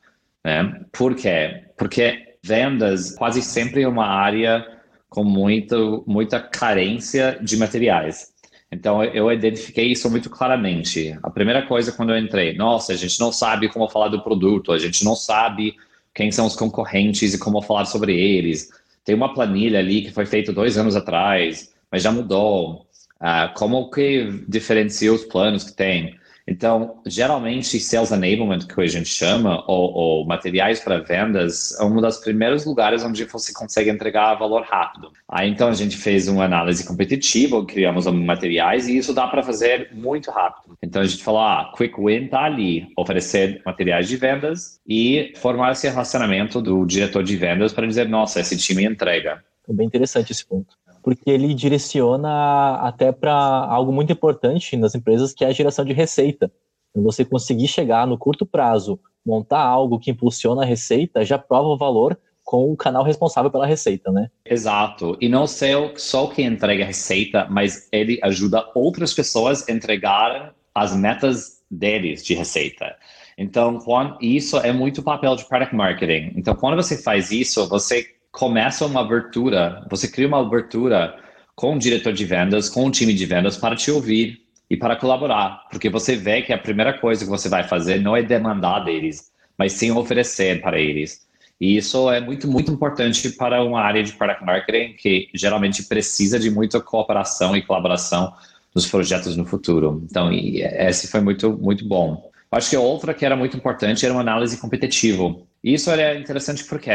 Né? 0.45 0.81
Por 0.91 1.15
quê? 1.15 1.63
Porque 1.77 2.37
vendas 2.43 3.15
quase 3.15 3.41
sempre 3.41 3.83
é 3.83 3.89
uma 3.89 4.07
área 4.07 4.67
com 5.09 5.23
muito, 5.23 6.03
muita 6.07 6.41
carência 6.41 7.39
de 7.41 7.57
materiais. 7.57 8.30
Então 8.73 9.03
eu 9.03 9.31
identifiquei 9.33 9.87
isso 9.87 10.09
muito 10.09 10.31
claramente. 10.31 11.19
A 11.23 11.31
primeira 11.31 11.67
coisa 11.67 11.91
quando 11.91 12.11
eu 12.11 12.19
entrei, 12.19 12.55
nossa, 12.55 12.93
a 12.93 12.97
gente 12.97 13.19
não 13.19 13.33
sabe 13.33 13.69
como 13.69 13.89
falar 13.89 14.09
do 14.09 14.23
produto, 14.23 14.73
a 14.73 14.79
gente 14.79 15.05
não 15.05 15.17
sabe 15.17 15.75
quem 16.15 16.31
são 16.31 16.47
os 16.47 16.55
concorrentes 16.55 17.35
e 17.35 17.39
como 17.39 17.63
falar 17.63 17.85
sobre 17.85 18.19
eles. 18.19 18.71
Tem 19.05 19.15
uma 19.15 19.35
planilha 19.35 19.81
ali 19.81 20.03
que 20.03 20.13
foi 20.13 20.25
feita 20.27 20.53
dois 20.53 20.79
anos 20.79 20.95
atrás, 20.95 21.73
mas 21.91 22.03
já 22.03 22.13
mudou. 22.13 22.87
Uh, 23.21 23.53
como 23.55 23.91
que 23.91 24.45
diferencia 24.49 25.13
os 25.13 25.25
planos 25.25 25.65
que 25.65 25.73
tem? 25.73 26.20
Então, 26.51 27.01
geralmente, 27.07 27.79
sales 27.79 28.11
enablement, 28.11 28.67
que 28.67 28.81
a 28.81 28.87
gente 28.89 29.09
chama, 29.09 29.63
ou, 29.69 29.93
ou 29.93 30.27
materiais 30.27 30.81
para 30.81 30.99
vendas, 30.99 31.79
é 31.79 31.85
um 31.85 32.01
dos 32.01 32.17
primeiros 32.17 32.65
lugares 32.65 33.05
onde 33.05 33.25
você 33.25 33.53
consegue 33.53 33.89
entregar 33.89 34.35
valor 34.35 34.63
rápido. 34.63 35.13
Aí, 35.29 35.49
então, 35.49 35.69
a 35.69 35.75
gente 35.75 35.97
fez 35.97 36.27
uma 36.27 36.45
análise 36.45 36.85
competitiva, 36.85 37.65
criamos 37.65 38.05
materiais, 38.07 38.89
e 38.89 38.97
isso 38.97 39.15
dá 39.15 39.29
para 39.29 39.45
fazer 39.45 39.91
muito 39.93 40.33
rápido. 40.33 40.77
Então, 40.83 41.01
a 41.01 41.05
gente 41.05 41.23
falou, 41.23 41.41
ah, 41.41 41.73
Quick 41.77 41.95
Win 41.97 42.25
está 42.25 42.43
ali, 42.43 42.89
oferecer 42.99 43.63
materiais 43.65 44.09
de 44.09 44.17
vendas 44.17 44.81
e 44.85 45.33
formar 45.37 45.71
esse 45.71 45.89
relacionamento 45.89 46.61
do 46.61 46.85
diretor 46.85 47.23
de 47.23 47.37
vendas 47.37 47.73
para 47.73 47.87
dizer, 47.87 48.09
nossa, 48.09 48.41
esse 48.41 48.57
time 48.57 48.85
entrega. 48.85 49.41
É 49.69 49.73
bem 49.73 49.87
interessante 49.87 50.33
esse 50.33 50.45
ponto 50.45 50.80
porque 51.03 51.31
ele 51.31 51.55
direciona 51.55 52.77
até 52.77 53.13
para 53.13 53.33
algo 53.35 53.93
muito 53.93 54.13
importante 54.13 54.77
nas 54.77 54.95
empresas, 54.95 55.33
que 55.33 55.45
é 55.45 55.49
a 55.49 55.53
geração 55.53 55.85
de 55.85 55.93
receita. 55.93 56.51
Então, 56.91 57.03
você 57.03 57.25
conseguir 57.25 57.69
chegar 57.69 58.07
no 58.07 58.19
curto 58.19 58.45
prazo, 58.45 58.99
montar 59.25 59.61
algo 59.61 59.99
que 59.99 60.11
impulsiona 60.11 60.63
a 60.63 60.67
receita, 60.67 61.25
já 61.25 61.39
prova 61.39 61.69
o 61.69 61.77
valor 61.77 62.19
com 62.45 62.73
o 62.73 62.77
canal 62.77 63.05
responsável 63.05 63.51
pela 63.51 63.67
receita, 63.67 64.11
né? 64.11 64.29
Exato. 64.45 65.17
E 65.21 65.29
não 65.29 65.47
ser 65.47 65.93
só 65.97 66.27
quem 66.27 66.47
entrega 66.47 66.83
a 66.83 66.87
receita, 66.87 67.47
mas 67.49 67.89
ele 67.93 68.19
ajuda 68.23 68.69
outras 68.75 69.15
pessoas 69.15 69.69
a 69.69 69.73
entregar 69.73 70.53
as 70.75 70.97
metas 70.97 71.61
deles 71.71 72.25
de 72.25 72.35
receita. 72.35 72.97
Então, 73.39 73.79
quando, 73.79 74.19
isso 74.21 74.59
é 74.59 74.73
muito 74.73 75.03
papel 75.03 75.37
de 75.37 75.45
product 75.45 75.75
marketing. 75.75 76.33
Então, 76.37 76.55
quando 76.55 76.77
você 76.77 77.01
faz 77.01 77.31
isso, 77.31 77.69
você 77.69 78.05
começa 78.31 78.87
uma 78.87 79.01
abertura, 79.01 79.85
você 79.91 80.09
cria 80.09 80.29
uma 80.29 80.41
abertura 80.41 81.17
com 81.55 81.75
o 81.75 81.79
diretor 81.79 82.13
de 82.13 82.25
vendas, 82.25 82.69
com 82.69 82.87
o 82.87 82.91
time 82.91 83.13
de 83.13 83.27
vendas 83.27 83.57
para 83.57 83.77
te 83.77 83.91
ouvir 83.91 84.41
e 84.69 84.77
para 84.77 84.97
colaborar, 84.97 85.67
porque 85.71 85.91
você 85.91 86.15
vê 86.15 86.43
que 86.43 86.53
a 86.53 86.59
primeira 86.59 86.97
coisa 86.99 87.25
que 87.25 87.31
você 87.31 87.49
vai 87.49 87.65
fazer 87.65 88.01
não 88.01 88.17
é 88.17 88.23
demandar 88.23 88.81
deles, 88.81 89.33
mas 89.59 89.73
sim 89.73 89.91
oferecer 89.91 90.61
para 90.63 90.79
eles. 90.79 91.29
E 91.61 91.77
isso 91.77 92.11
é 92.11 92.21
muito, 92.21 92.49
muito 92.49 92.73
importante 92.73 93.29
para 93.31 93.63
uma 93.63 93.81
área 93.83 94.03
de 94.03 94.13
product 94.13 94.45
marketing 94.45 94.95
que 94.95 95.29
geralmente 95.35 95.83
precisa 95.83 96.39
de 96.39 96.51
muita 96.51 96.81
cooperação 96.81 97.55
e 97.55 97.61
colaboração 97.61 98.33
nos 98.75 98.87
projetos 98.87 99.37
no 99.37 99.45
futuro. 99.45 100.03
Então, 100.09 100.33
esse 100.33 101.09
foi 101.09 101.21
muito, 101.21 101.53
muito 101.53 101.87
bom. 101.87 102.31
Acho 102.51 102.71
que 102.71 102.77
outra 102.77 103.13
que 103.13 103.27
era 103.27 103.37
muito 103.37 103.57
importante 103.57 104.05
era 104.07 104.15
uma 104.15 104.23
análise 104.23 104.57
competitiva. 104.57 105.37
Isso 105.63 105.91
era 105.91 106.19
interessante 106.19 106.65
porque 106.65 106.91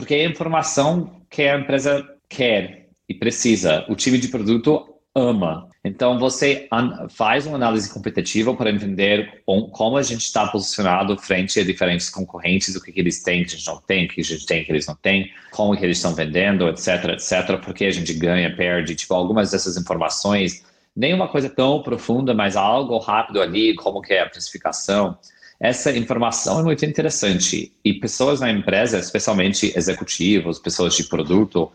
porque 0.00 0.14
é 0.14 0.24
a 0.24 0.30
informação 0.30 1.20
que 1.28 1.42
a 1.42 1.58
empresa 1.58 2.08
quer 2.26 2.86
e 3.06 3.12
precisa. 3.12 3.84
O 3.86 3.94
time 3.94 4.16
de 4.16 4.28
produto 4.28 4.82
ama. 5.14 5.68
Então, 5.84 6.18
você 6.18 6.66
faz 7.10 7.46
uma 7.46 7.56
análise 7.56 7.92
competitiva 7.92 8.54
para 8.54 8.70
entender 8.70 9.42
como 9.44 9.98
a 9.98 10.02
gente 10.02 10.22
está 10.22 10.46
posicionado 10.46 11.18
frente 11.18 11.60
a 11.60 11.64
diferentes 11.64 12.08
concorrentes, 12.08 12.74
o 12.74 12.82
que, 12.82 12.92
que 12.92 13.00
eles 13.00 13.22
têm 13.22 13.44
que 13.44 13.54
a 13.54 13.56
gente 13.58 13.66
não 13.66 13.76
tem, 13.76 14.06
o 14.06 14.08
que 14.08 14.20
a 14.22 14.24
gente 14.24 14.46
tem 14.46 14.64
que 14.64 14.72
eles 14.72 14.86
não 14.86 14.94
têm, 14.94 15.30
como 15.50 15.76
que 15.76 15.84
eles 15.84 15.98
estão 15.98 16.14
vendendo, 16.14 16.66
etc, 16.68 17.10
etc, 17.10 17.60
porque 17.62 17.84
a 17.84 17.90
gente 17.90 18.14
ganha, 18.14 18.56
perde, 18.56 18.94
tipo, 18.94 19.12
algumas 19.12 19.50
dessas 19.50 19.76
informações, 19.76 20.64
nem 20.96 21.12
uma 21.12 21.28
coisa 21.28 21.50
tão 21.50 21.82
profunda, 21.82 22.32
mas 22.32 22.56
algo 22.56 22.96
rápido 22.96 23.42
ali, 23.42 23.74
como 23.74 24.00
que 24.00 24.14
é 24.14 24.22
a 24.22 24.28
precificação. 24.30 25.18
Essa 25.60 25.94
informação 25.94 26.58
é 26.58 26.62
muito 26.62 26.86
interessante 26.86 27.70
e 27.84 27.92
pessoas 27.92 28.40
na 28.40 28.50
empresa, 28.50 28.98
especialmente 28.98 29.76
executivos, 29.76 30.58
pessoas 30.58 30.94
de 30.94 31.04
produto, 31.04 31.70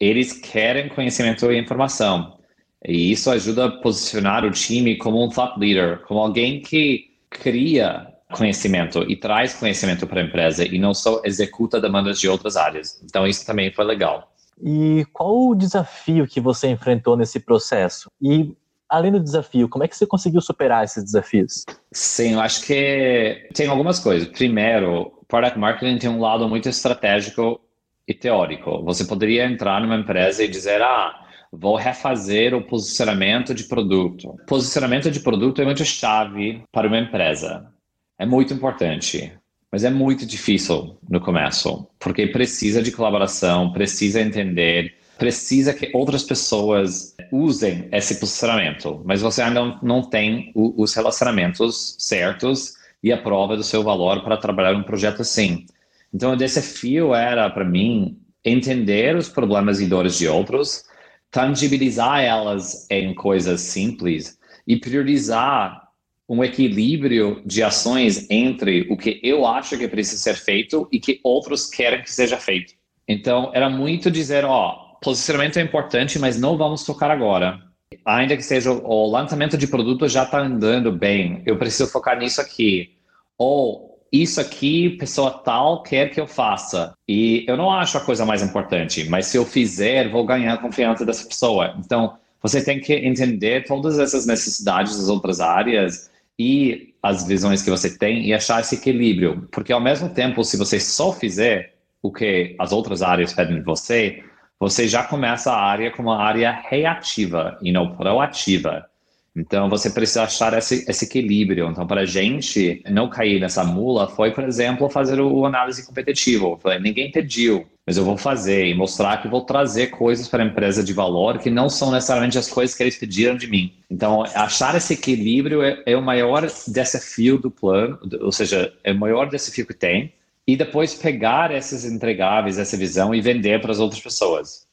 eles 0.00 0.32
querem 0.32 0.88
conhecimento 0.88 1.50
e 1.52 1.58
informação. 1.58 2.38
E 2.84 3.12
isso 3.12 3.30
ajuda 3.30 3.66
a 3.66 3.70
posicionar 3.70 4.44
o 4.44 4.50
time 4.50 4.96
como 4.96 5.24
um 5.24 5.28
thought 5.28 5.60
leader, 5.60 6.00
como 6.00 6.18
alguém 6.18 6.60
que 6.60 7.10
cria 7.30 8.08
conhecimento 8.32 9.04
e 9.08 9.14
traz 9.16 9.54
conhecimento 9.54 10.06
para 10.06 10.20
a 10.20 10.24
empresa 10.24 10.64
e 10.64 10.78
não 10.78 10.92
só 10.92 11.22
executa 11.24 11.80
demandas 11.80 12.18
de 12.18 12.28
outras 12.28 12.56
áreas. 12.56 13.00
Então 13.04 13.26
isso 13.26 13.46
também 13.46 13.72
foi 13.72 13.84
legal. 13.84 14.32
E 14.62 15.06
qual 15.12 15.50
o 15.50 15.54
desafio 15.54 16.26
que 16.26 16.40
você 16.40 16.68
enfrentou 16.68 17.16
nesse 17.16 17.40
processo? 17.40 18.10
E 18.20 18.54
além 18.90 19.12
do 19.12 19.20
desafio, 19.20 19.68
como 19.68 19.84
é 19.84 19.88
que 19.88 19.96
você 19.96 20.06
conseguiu 20.06 20.40
superar 20.40 20.84
esses 20.84 21.04
desafios? 21.04 21.64
Sim, 21.92 22.34
eu 22.34 22.40
acho 22.40 22.62
que 22.66 23.48
tem 23.54 23.68
algumas 23.68 24.00
coisas. 24.00 24.28
Primeiro, 24.28 25.12
product 25.28 25.58
marketing 25.58 25.98
tem 25.98 26.10
um 26.10 26.20
lado 26.20 26.48
muito 26.48 26.68
estratégico 26.68 27.60
e 28.06 28.12
teórico. 28.12 28.82
Você 28.84 29.04
poderia 29.04 29.44
entrar 29.44 29.80
numa 29.80 29.96
empresa 29.96 30.42
e 30.42 30.48
dizer, 30.48 30.82
ah, 30.82 31.14
vou 31.52 31.76
refazer 31.76 32.54
o 32.54 32.62
posicionamento 32.62 33.54
de 33.54 33.64
produto. 33.64 34.36
Posicionamento 34.46 35.10
de 35.10 35.20
produto 35.20 35.62
é 35.62 35.64
muito 35.64 35.84
chave 35.84 36.62
para 36.72 36.88
uma 36.88 36.98
empresa. 36.98 37.72
É 38.18 38.26
muito 38.26 38.52
importante. 38.52 39.32
Mas 39.72 39.84
é 39.84 39.90
muito 39.90 40.26
difícil 40.26 40.98
no 41.08 41.20
começo, 41.20 41.88
porque 42.00 42.26
precisa 42.26 42.82
de 42.82 42.90
colaboração, 42.90 43.72
precisa 43.72 44.20
entender 44.20 44.96
precisa 45.20 45.74
que 45.74 45.90
outras 45.92 46.22
pessoas 46.22 47.14
usem 47.30 47.86
esse 47.92 48.18
posicionamento, 48.18 49.02
mas 49.04 49.20
você 49.20 49.42
ainda 49.42 49.78
não 49.82 50.00
tem 50.00 50.50
os 50.54 50.94
relacionamentos 50.94 51.94
certos 51.98 52.72
e 53.02 53.12
a 53.12 53.18
prova 53.20 53.54
do 53.54 53.62
seu 53.62 53.82
valor 53.82 54.24
para 54.24 54.38
trabalhar 54.38 54.74
um 54.74 54.82
projeto 54.82 55.20
assim. 55.20 55.66
Então, 56.12 56.32
o 56.32 56.36
desafio 56.36 57.14
era, 57.14 57.50
para 57.50 57.66
mim, 57.66 58.18
entender 58.42 59.14
os 59.14 59.28
problemas 59.28 59.78
e 59.78 59.86
dores 59.86 60.16
de 60.16 60.26
outros, 60.26 60.84
tangibilizar 61.30 62.22
elas 62.22 62.86
em 62.90 63.14
coisas 63.14 63.60
simples 63.60 64.38
e 64.66 64.78
priorizar 64.78 65.86
um 66.26 66.42
equilíbrio 66.42 67.42
de 67.44 67.62
ações 67.62 68.26
entre 68.30 68.86
o 68.88 68.96
que 68.96 69.20
eu 69.22 69.44
acho 69.44 69.76
que 69.76 69.86
precisa 69.86 70.16
ser 70.16 70.36
feito 70.36 70.88
e 70.90 70.98
que 70.98 71.20
outros 71.22 71.68
querem 71.68 72.02
que 72.02 72.10
seja 72.10 72.38
feito. 72.38 72.72
Então, 73.06 73.50
era 73.52 73.68
muito 73.68 74.10
dizer, 74.10 74.46
ó, 74.46 74.89
posicionamento 75.00 75.58
é 75.58 75.62
importante, 75.62 76.18
mas 76.18 76.38
não 76.38 76.56
vamos 76.56 76.84
focar 76.84 77.10
agora. 77.10 77.60
Ainda 78.04 78.36
que 78.36 78.42
seja 78.42 78.70
o 78.70 79.10
lançamento 79.10 79.58
de 79.58 79.66
produto 79.66 80.08
já 80.08 80.22
está 80.22 80.40
andando 80.40 80.92
bem, 80.92 81.42
eu 81.44 81.58
preciso 81.58 81.90
focar 81.90 82.18
nisso 82.18 82.40
aqui. 82.40 82.96
Ou 83.36 83.98
isso 84.12 84.40
aqui, 84.40 84.90
pessoa 84.90 85.30
tal 85.30 85.82
quer 85.82 86.10
que 86.10 86.20
eu 86.20 86.26
faça. 86.26 86.94
E 87.08 87.44
eu 87.48 87.56
não 87.56 87.70
acho 87.70 87.96
a 87.96 88.00
coisa 88.00 88.24
mais 88.24 88.42
importante, 88.42 89.08
mas 89.08 89.26
se 89.26 89.36
eu 89.36 89.44
fizer, 89.44 90.08
vou 90.08 90.24
ganhar 90.24 90.54
a 90.54 90.58
confiança 90.58 91.04
dessa 91.04 91.26
pessoa. 91.26 91.74
Então, 91.78 92.16
você 92.42 92.62
tem 92.62 92.80
que 92.80 92.92
entender 92.94 93.64
todas 93.66 93.98
essas 93.98 94.26
necessidades 94.26 94.96
das 94.96 95.08
outras 95.08 95.40
áreas 95.40 96.10
e 96.38 96.94
as 97.02 97.26
visões 97.26 97.62
que 97.62 97.70
você 97.70 97.96
tem 97.96 98.26
e 98.26 98.34
achar 98.34 98.60
esse 98.60 98.76
equilíbrio. 98.76 99.48
Porque 99.52 99.72
ao 99.72 99.80
mesmo 99.80 100.08
tempo, 100.08 100.42
se 100.42 100.56
você 100.56 100.80
só 100.80 101.12
fizer 101.12 101.74
o 102.02 102.10
que 102.10 102.56
as 102.58 102.72
outras 102.72 103.02
áreas 103.02 103.32
pedem 103.32 103.56
de 103.56 103.62
você, 103.62 104.24
você 104.60 104.86
já 104.86 105.02
começa 105.02 105.50
a 105.50 105.58
área 105.58 105.90
como 105.90 106.10
uma 106.10 106.22
área 106.22 106.52
reativa 106.68 107.58
e 107.62 107.72
não 107.72 107.96
proativa. 107.96 108.86
Então, 109.34 109.70
você 109.70 109.88
precisa 109.88 110.24
achar 110.24 110.52
esse, 110.58 110.84
esse 110.90 111.06
equilíbrio. 111.06 111.70
Então, 111.70 111.86
para 111.86 112.02
a 112.02 112.04
gente 112.04 112.82
não 112.90 113.08
cair 113.08 113.40
nessa 113.40 113.64
mula, 113.64 114.06
foi, 114.08 114.32
por 114.32 114.44
exemplo, 114.44 114.90
fazer 114.90 115.18
o 115.18 115.46
análise 115.46 115.86
competitivo. 115.86 116.58
falei, 116.60 116.78
ninguém 116.78 117.10
pediu, 117.10 117.66
mas 117.86 117.96
eu 117.96 118.04
vou 118.04 118.18
fazer 118.18 118.66
e 118.66 118.74
mostrar 118.74 119.22
que 119.22 119.28
vou 119.28 119.40
trazer 119.40 119.86
coisas 119.86 120.28
para 120.28 120.42
a 120.42 120.46
empresa 120.46 120.84
de 120.84 120.92
valor 120.92 121.38
que 121.38 121.48
não 121.48 121.70
são 121.70 121.90
necessariamente 121.90 122.36
as 122.36 122.50
coisas 122.50 122.76
que 122.76 122.82
eles 122.82 122.98
pediram 122.98 123.36
de 123.36 123.46
mim. 123.46 123.72
Então, 123.88 124.24
achar 124.34 124.74
esse 124.74 124.92
equilíbrio 124.94 125.62
é, 125.62 125.80
é 125.86 125.96
o 125.96 126.02
maior 126.02 126.42
desafio 126.68 127.38
do 127.38 127.50
plano, 127.50 127.98
ou 128.20 128.32
seja, 128.32 128.74
é 128.84 128.92
o 128.92 128.98
maior 128.98 129.30
desafio 129.30 129.64
que 129.64 129.74
tem 129.74 130.12
e 130.52 130.56
depois 130.56 130.94
pegar 130.94 131.52
esses 131.52 131.84
entregáveis, 131.84 132.58
essa 132.58 132.76
visão 132.76 133.14
e 133.14 133.20
vender 133.20 133.60
para 133.60 133.70
as 133.70 133.78
outras 133.78 134.02
pessoas. 134.02 134.66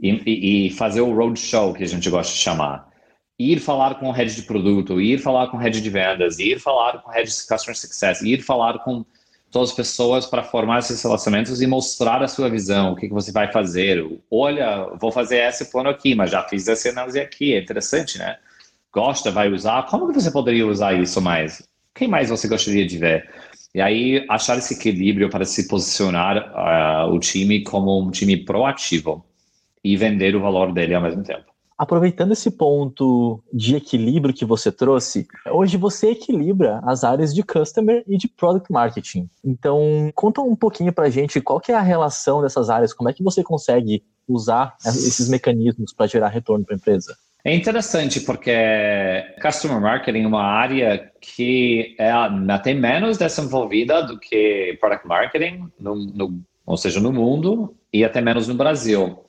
E, 0.00 0.10
e, 0.26 0.66
e, 0.66 0.70
fazer 0.70 1.02
o 1.02 1.14
roadshow, 1.14 1.72
que 1.72 1.84
a 1.84 1.86
gente 1.86 2.10
gosta 2.10 2.32
de 2.32 2.40
chamar. 2.40 2.88
Ir 3.38 3.60
falar 3.60 3.94
com 3.94 4.08
o 4.08 4.12
head 4.12 4.34
de 4.34 4.42
produto, 4.42 5.00
ir 5.00 5.18
falar 5.18 5.46
com 5.46 5.56
o 5.56 5.60
head 5.60 5.80
de 5.80 5.88
vendas, 5.88 6.40
ir 6.40 6.58
falar 6.58 6.98
com 6.98 7.10
o 7.10 7.12
head 7.12 7.30
de 7.30 7.46
customer 7.46 7.76
success, 7.76 8.22
ir 8.22 8.42
falar 8.42 8.80
com 8.80 9.04
todas 9.52 9.70
as 9.70 9.76
pessoas 9.76 10.26
para 10.26 10.42
formar 10.42 10.80
esses 10.80 11.00
relacionamentos 11.00 11.62
e 11.62 11.66
mostrar 11.68 12.20
a 12.20 12.26
sua 12.26 12.50
visão, 12.50 12.92
o 12.92 12.96
que, 12.96 13.06
que 13.06 13.14
você 13.14 13.30
vai 13.30 13.52
fazer. 13.52 14.04
Olha, 14.28 14.88
vou 15.00 15.12
fazer 15.12 15.48
esse 15.48 15.70
plano 15.70 15.90
aqui, 15.90 16.12
mas 16.16 16.32
já 16.32 16.42
fiz 16.42 16.66
essa 16.66 16.88
análise 16.88 17.20
aqui, 17.20 17.54
é 17.54 17.60
interessante, 17.60 18.18
né? 18.18 18.36
Gosta, 18.92 19.30
vai 19.30 19.48
usar? 19.48 19.86
Como 19.86 20.08
que 20.08 20.20
você 20.20 20.32
poderia 20.32 20.66
usar 20.66 20.92
isso 20.92 21.20
mais? 21.20 21.62
Quem 21.94 22.08
mais 22.08 22.30
você 22.30 22.48
gostaria 22.48 22.84
de 22.84 22.98
ver? 22.98 23.30
E 23.74 23.80
aí, 23.80 24.24
achar 24.28 24.56
esse 24.56 24.74
equilíbrio 24.74 25.28
para 25.28 25.44
se 25.44 25.66
posicionar 25.66 26.52
uh, 26.54 27.12
o 27.12 27.18
time 27.18 27.64
como 27.64 28.00
um 28.00 28.10
time 28.10 28.36
proativo 28.36 29.24
e 29.82 29.96
vender 29.96 30.36
o 30.36 30.40
valor 30.40 30.72
dele 30.72 30.94
ao 30.94 31.02
mesmo 31.02 31.24
tempo. 31.24 31.52
Aproveitando 31.76 32.30
esse 32.30 32.52
ponto 32.52 33.42
de 33.52 33.74
equilíbrio 33.74 34.32
que 34.32 34.44
você 34.44 34.70
trouxe, 34.70 35.26
hoje 35.50 35.76
você 35.76 36.10
equilibra 36.10 36.80
as 36.84 37.02
áreas 37.02 37.34
de 37.34 37.42
customer 37.42 38.04
e 38.06 38.16
de 38.16 38.28
product 38.28 38.72
marketing. 38.72 39.28
Então, 39.44 40.08
conta 40.14 40.40
um 40.40 40.54
pouquinho 40.54 40.92
para 40.92 41.06
a 41.06 41.10
gente 41.10 41.40
qual 41.40 41.58
que 41.58 41.72
é 41.72 41.74
a 41.74 41.82
relação 41.82 42.40
dessas 42.40 42.70
áreas, 42.70 42.92
como 42.92 43.08
é 43.08 43.12
que 43.12 43.24
você 43.24 43.42
consegue 43.42 44.04
usar 44.28 44.76
esses 44.86 45.28
mecanismos 45.28 45.92
para 45.92 46.06
gerar 46.06 46.28
retorno 46.28 46.64
para 46.64 46.76
a 46.76 46.78
empresa? 46.78 47.16
É 47.46 47.54
interessante 47.54 48.20
porque 48.20 48.50
Customer 49.42 49.78
Marketing 49.78 50.22
é 50.22 50.26
uma 50.26 50.42
área 50.42 51.12
que 51.20 51.94
é 51.98 52.10
até 52.10 52.72
menos 52.72 53.18
desenvolvida 53.18 54.02
do 54.02 54.18
que 54.18 54.78
Product 54.80 55.06
Marketing, 55.06 55.70
no, 55.78 55.94
no, 55.94 56.42
ou 56.64 56.76
seja, 56.78 57.00
no 57.00 57.12
mundo 57.12 57.76
e 57.92 58.02
até 58.02 58.22
menos 58.22 58.48
no 58.48 58.54
Brasil. 58.54 59.22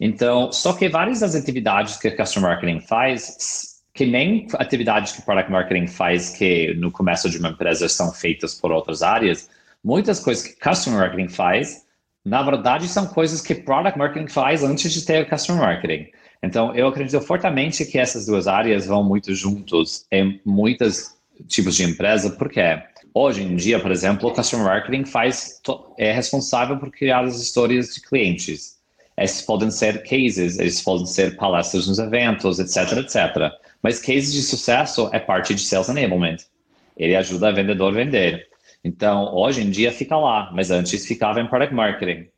Então, 0.00 0.50
só 0.50 0.72
que 0.72 0.88
várias 0.88 1.20
das 1.20 1.34
atividades 1.34 1.98
que 1.98 2.10
Customer 2.12 2.52
Marketing 2.52 2.80
faz, 2.80 3.82
que 3.92 4.06
nem 4.06 4.46
atividades 4.54 5.12
que 5.12 5.20
Product 5.20 5.52
Marketing 5.52 5.86
faz, 5.86 6.30
que 6.30 6.72
no 6.74 6.90
começo 6.90 7.28
de 7.28 7.36
uma 7.36 7.50
empresa 7.50 7.86
são 7.86 8.10
feitas 8.12 8.54
por 8.54 8.72
outras 8.72 9.02
áreas, 9.02 9.50
muitas 9.84 10.18
coisas 10.20 10.42
que 10.42 10.58
Customer 10.58 11.00
Marketing 11.00 11.28
faz, 11.28 11.84
na 12.24 12.42
verdade, 12.42 12.88
são 12.88 13.06
coisas 13.06 13.42
que 13.42 13.54
Product 13.54 13.98
Marketing 13.98 14.28
faz 14.28 14.64
antes 14.64 14.90
de 14.90 15.04
ter 15.04 15.28
Customer 15.28 15.60
Marketing. 15.60 16.06
Então, 16.42 16.74
eu 16.74 16.88
acredito 16.88 17.20
fortemente 17.20 17.84
que 17.84 17.98
essas 17.98 18.26
duas 18.26 18.48
áreas 18.48 18.86
vão 18.86 19.04
muito 19.04 19.32
juntos 19.34 20.04
em 20.10 20.40
muitos 20.44 21.14
tipos 21.46 21.76
de 21.76 21.84
empresa, 21.84 22.30
porque 22.30 22.60
hoje 23.14 23.42
em 23.42 23.54
dia, 23.54 23.78
por 23.78 23.92
exemplo, 23.92 24.28
o 24.28 24.32
Customer 24.32 24.66
Marketing 24.66 25.04
faz, 25.04 25.60
é 25.96 26.12
responsável 26.12 26.78
por 26.78 26.90
criar 26.90 27.24
as 27.24 27.40
histórias 27.40 27.94
de 27.94 28.00
clientes. 28.00 28.78
Esses 29.16 29.42
podem 29.42 29.70
ser 29.70 30.02
cases, 30.02 30.58
eles 30.58 30.80
podem 30.80 31.06
ser 31.06 31.36
palestras 31.36 31.86
nos 31.86 31.98
eventos, 31.98 32.58
etc, 32.58 32.98
etc. 32.98 33.52
Mas 33.82 34.00
cases 34.00 34.32
de 34.32 34.42
sucesso 34.42 35.08
é 35.12 35.20
parte 35.20 35.54
de 35.54 35.60
Sales 35.60 35.88
Enablement. 35.88 36.38
Ele 36.96 37.14
ajuda 37.14 37.50
o 37.50 37.54
vendedor 37.54 37.92
a 37.92 37.96
vender. 37.96 38.48
Então, 38.82 39.32
hoje 39.34 39.62
em 39.62 39.70
dia 39.70 39.92
fica 39.92 40.16
lá, 40.16 40.50
mas 40.52 40.70
antes 40.70 41.06
ficava 41.06 41.40
em 41.40 41.46
Product 41.46 41.74
Marketing. 41.74 42.31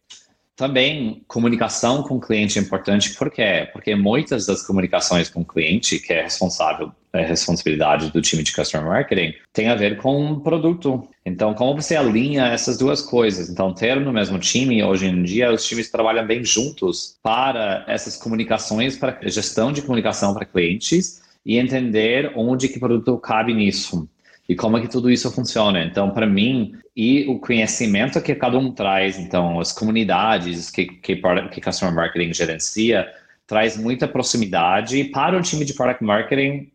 Também 0.56 1.24
comunicação 1.26 2.04
com 2.04 2.16
o 2.16 2.20
cliente 2.20 2.60
é 2.60 2.62
importante, 2.62 3.14
por 3.14 3.28
quê? 3.28 3.68
Porque 3.72 3.96
muitas 3.96 4.46
das 4.46 4.64
comunicações 4.64 5.28
com 5.28 5.40
o 5.40 5.44
cliente, 5.44 5.98
que 5.98 6.12
é 6.12 6.22
responsável, 6.22 6.92
é 7.12 7.24
responsabilidade 7.24 8.12
do 8.12 8.22
time 8.22 8.42
de 8.42 8.54
Customer 8.54 8.86
Marketing, 8.86 9.34
tem 9.52 9.68
a 9.68 9.74
ver 9.74 9.96
com 9.96 10.38
produto. 10.38 11.08
Então, 11.26 11.54
como 11.54 11.82
você 11.82 11.96
alinha 11.96 12.46
essas 12.46 12.78
duas 12.78 13.02
coisas? 13.02 13.48
Então, 13.48 13.74
ter 13.74 14.00
no 14.00 14.12
mesmo 14.12 14.38
time, 14.38 14.82
hoje 14.84 15.06
em 15.06 15.24
dia, 15.24 15.52
os 15.52 15.66
times 15.66 15.90
trabalham 15.90 16.24
bem 16.24 16.44
juntos 16.44 17.18
para 17.20 17.84
essas 17.88 18.16
comunicações, 18.16 18.96
para 18.96 19.18
gestão 19.28 19.72
de 19.72 19.82
comunicação 19.82 20.34
para 20.34 20.44
clientes 20.44 21.20
e 21.44 21.58
entender 21.58 22.32
onde 22.36 22.68
que 22.68 22.78
produto 22.78 23.18
cabe 23.18 23.52
nisso 23.52 24.08
e 24.48 24.54
como 24.54 24.76
é 24.76 24.80
que 24.80 24.88
tudo 24.88 25.10
isso 25.10 25.30
funciona. 25.30 25.82
Então, 25.84 26.10
para 26.10 26.26
mim, 26.26 26.74
e 26.94 27.26
o 27.28 27.38
conhecimento 27.38 28.20
que 28.20 28.34
cada 28.34 28.58
um 28.58 28.72
traz, 28.72 29.18
então, 29.18 29.58
as 29.58 29.72
comunidades 29.72 30.70
que, 30.70 30.86
que, 30.86 31.16
que 31.16 31.60
Customer 31.60 31.94
Marketing 31.94 32.32
gerencia, 32.32 33.06
traz 33.46 33.76
muita 33.76 34.06
proximidade 34.06 35.04
para 35.04 35.36
o 35.36 35.42
time 35.42 35.64
de 35.64 35.74
Product 35.74 36.02
Marketing 36.04 36.70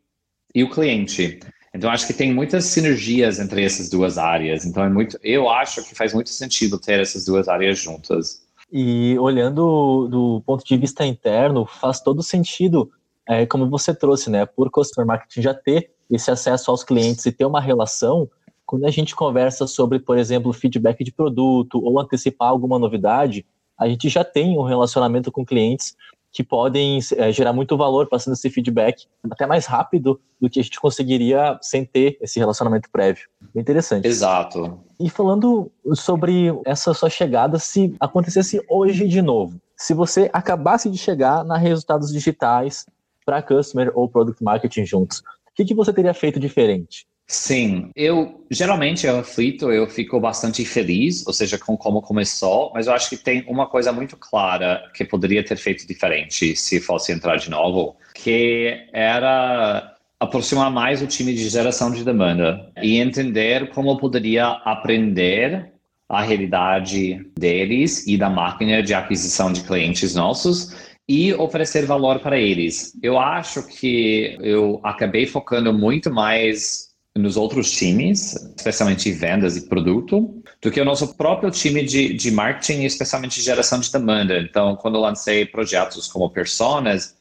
e 0.54 0.64
o 0.64 0.70
cliente. 0.70 1.40
Então, 1.74 1.90
acho 1.92 2.08
que 2.08 2.14
tem 2.14 2.34
muitas 2.34 2.66
sinergias 2.66 3.40
entre 3.40 3.64
essas 3.64 3.90
duas 3.90 4.18
áreas. 4.18 4.66
Então, 4.66 4.84
é 4.84 4.90
muito, 4.90 5.20
eu 5.24 5.50
acho 5.50 5.84
que 5.88 5.96
faz 5.96 6.14
muito 6.14 6.30
sentido 6.30 6.80
ter 6.80 7.00
essas 7.00 7.26
duas 7.26 7.48
áreas 7.48 7.78
juntas. 7.78 8.48
E 8.72 9.18
olhando 9.20 10.08
do 10.10 10.44
ponto 10.46 10.64
de 10.64 10.78
vista 10.78 11.06
interno, 11.06 11.66
faz 11.66 12.02
todo 12.02 12.22
sentido, 12.22 12.92
é, 13.30 13.46
como 13.46 13.70
você 13.70 13.94
trouxe, 13.94 14.28
né? 14.28 14.44
Por 14.44 14.72
Customer 14.72 15.06
Marketing 15.06 15.44
já 15.44 15.54
ter 15.54 15.92
esse 16.10 16.32
acesso 16.32 16.72
aos 16.72 16.84
clientes 16.84 17.24
e 17.28 17.32
ter 17.32 17.46
uma 17.46 17.62
relação, 17.62 18.28
quando 18.66 18.86
a 18.86 18.90
gente 18.90 19.16
conversa 19.16 19.68
sobre, 19.68 20.00
por 20.00 20.18
exemplo, 20.18 20.52
feedback 20.52 21.04
de 21.04 21.12
produto 21.12 21.80
ou 21.80 22.00
antecipar 22.00 22.50
alguma 22.50 22.80
novidade, 22.80 23.46
a 23.78 23.88
gente 23.88 24.10
já 24.10 24.24
tem 24.24 24.58
um 24.58 24.64
relacionamento 24.64 25.32
com 25.32 25.46
clientes 25.46 25.96
que 26.32 26.44
podem 26.44 27.00
é, 27.18 27.32
gerar 27.32 27.54
muito 27.54 27.78
valor 27.78 28.08
passando 28.08 28.34
esse 28.34 28.50
feedback 28.50 29.06
até 29.30 29.46
mais 29.46 29.68
rápido 29.68 30.20
do 30.42 30.50
que 30.50 30.60
a 30.60 30.64
gente 30.64 30.80
conseguiria 30.80 31.58
sem 31.62 31.86
ter 31.86 32.18
esse 32.22 32.40
relacionamento 32.40 32.90
prévio. 32.92 33.28
Bem 33.54 33.62
interessante. 33.62 34.08
Exato. 34.08 34.80
E 35.00 35.08
falando 35.08 35.72
sobre 35.94 36.48
essa 36.66 36.96
sua 36.96 37.10
chegada, 37.12 37.60
se 37.60 37.96
acontecesse 38.00 38.60
hoje 38.68 39.08
de 39.08 39.22
novo, 39.22 39.60
se 39.76 39.94
você 39.94 40.30
acabasse 40.34 40.90
de 40.90 40.98
chegar 40.98 41.44
na 41.44 41.58
resultados 41.58 42.12
digitais 42.12 42.86
para 43.30 43.44
customer 43.44 43.92
ou 43.94 44.10
product 44.10 44.44
marketing 44.44 44.86
juntos, 44.86 45.22
que, 45.60 45.66
que 45.66 45.76
você 45.76 45.92
teria 45.92 46.14
feito 46.14 46.40
diferente? 46.40 47.06
Sim, 47.28 47.92
eu 47.96 48.44
geralmente 48.50 49.06
eu 49.06 49.18
reflito, 49.18 49.72
eu 49.72 49.88
fico 49.88 50.20
bastante 50.20 50.66
feliz, 50.66 51.28
ou 51.28 51.34
seja, 51.34 51.60
com 51.60 51.78
como 51.78 52.02
começou, 52.02 52.72
mas 52.74 52.88
eu 52.88 52.94
acho 52.94 53.10
que 53.10 53.18
tem 53.18 53.46
uma 53.48 53.68
coisa 53.68 53.92
muito 53.92 54.18
clara 54.18 54.82
que 54.96 55.06
poderia 55.06 55.44
ter 55.44 55.58
feito 55.58 55.86
diferente 55.86 56.56
se 56.56 56.80
fosse 56.80 57.12
entrar 57.12 57.36
de 57.36 57.50
novo, 57.50 57.98
que 58.16 58.88
era 58.92 59.96
aproximar 60.20 60.72
mais 60.72 61.04
o 61.04 61.08
time 61.08 61.34
de 61.34 61.48
geração 61.50 61.92
de 61.92 62.04
demanda 62.04 62.72
e 62.82 62.98
entender 62.98 63.70
como 63.70 63.98
poderia 63.98 64.48
aprender 64.48 65.72
a 66.10 66.24
realidade 66.24 67.32
deles 67.38 68.08
e 68.08 68.18
da 68.18 68.30
máquina 68.30 68.82
de 68.82 68.96
aquisição 68.96 69.54
de 69.54 69.62
clientes 69.62 70.16
nossos 70.16 70.89
e 71.10 71.34
oferecer 71.34 71.88
valor 71.88 72.20
para 72.20 72.38
eles. 72.38 72.96
Eu 73.02 73.18
acho 73.18 73.66
que 73.66 74.38
eu 74.42 74.80
acabei 74.84 75.26
focando 75.26 75.74
muito 75.74 76.14
mais 76.14 76.90
nos 77.18 77.36
outros 77.36 77.72
times, 77.72 78.36
especialmente 78.56 79.12
vendas 79.12 79.58
e 79.58 79.68
produto, 79.68 80.44
do 80.62 80.70
que 80.70 80.80
o 80.80 80.86
nosso 80.86 81.16
próprio 81.16 81.50
time 81.50 81.84
de, 81.84 82.14
de 82.14 82.30
marketing, 82.30 82.84
especialmente 82.84 83.42
geração 83.42 83.80
de 83.80 83.92
demanda. 83.92 84.38
Então, 84.38 84.76
quando 84.76 84.96
eu 84.96 85.02
lancei 85.02 85.48
projetos 85.48 86.08
como 86.08 86.30
Personas, 86.30 87.18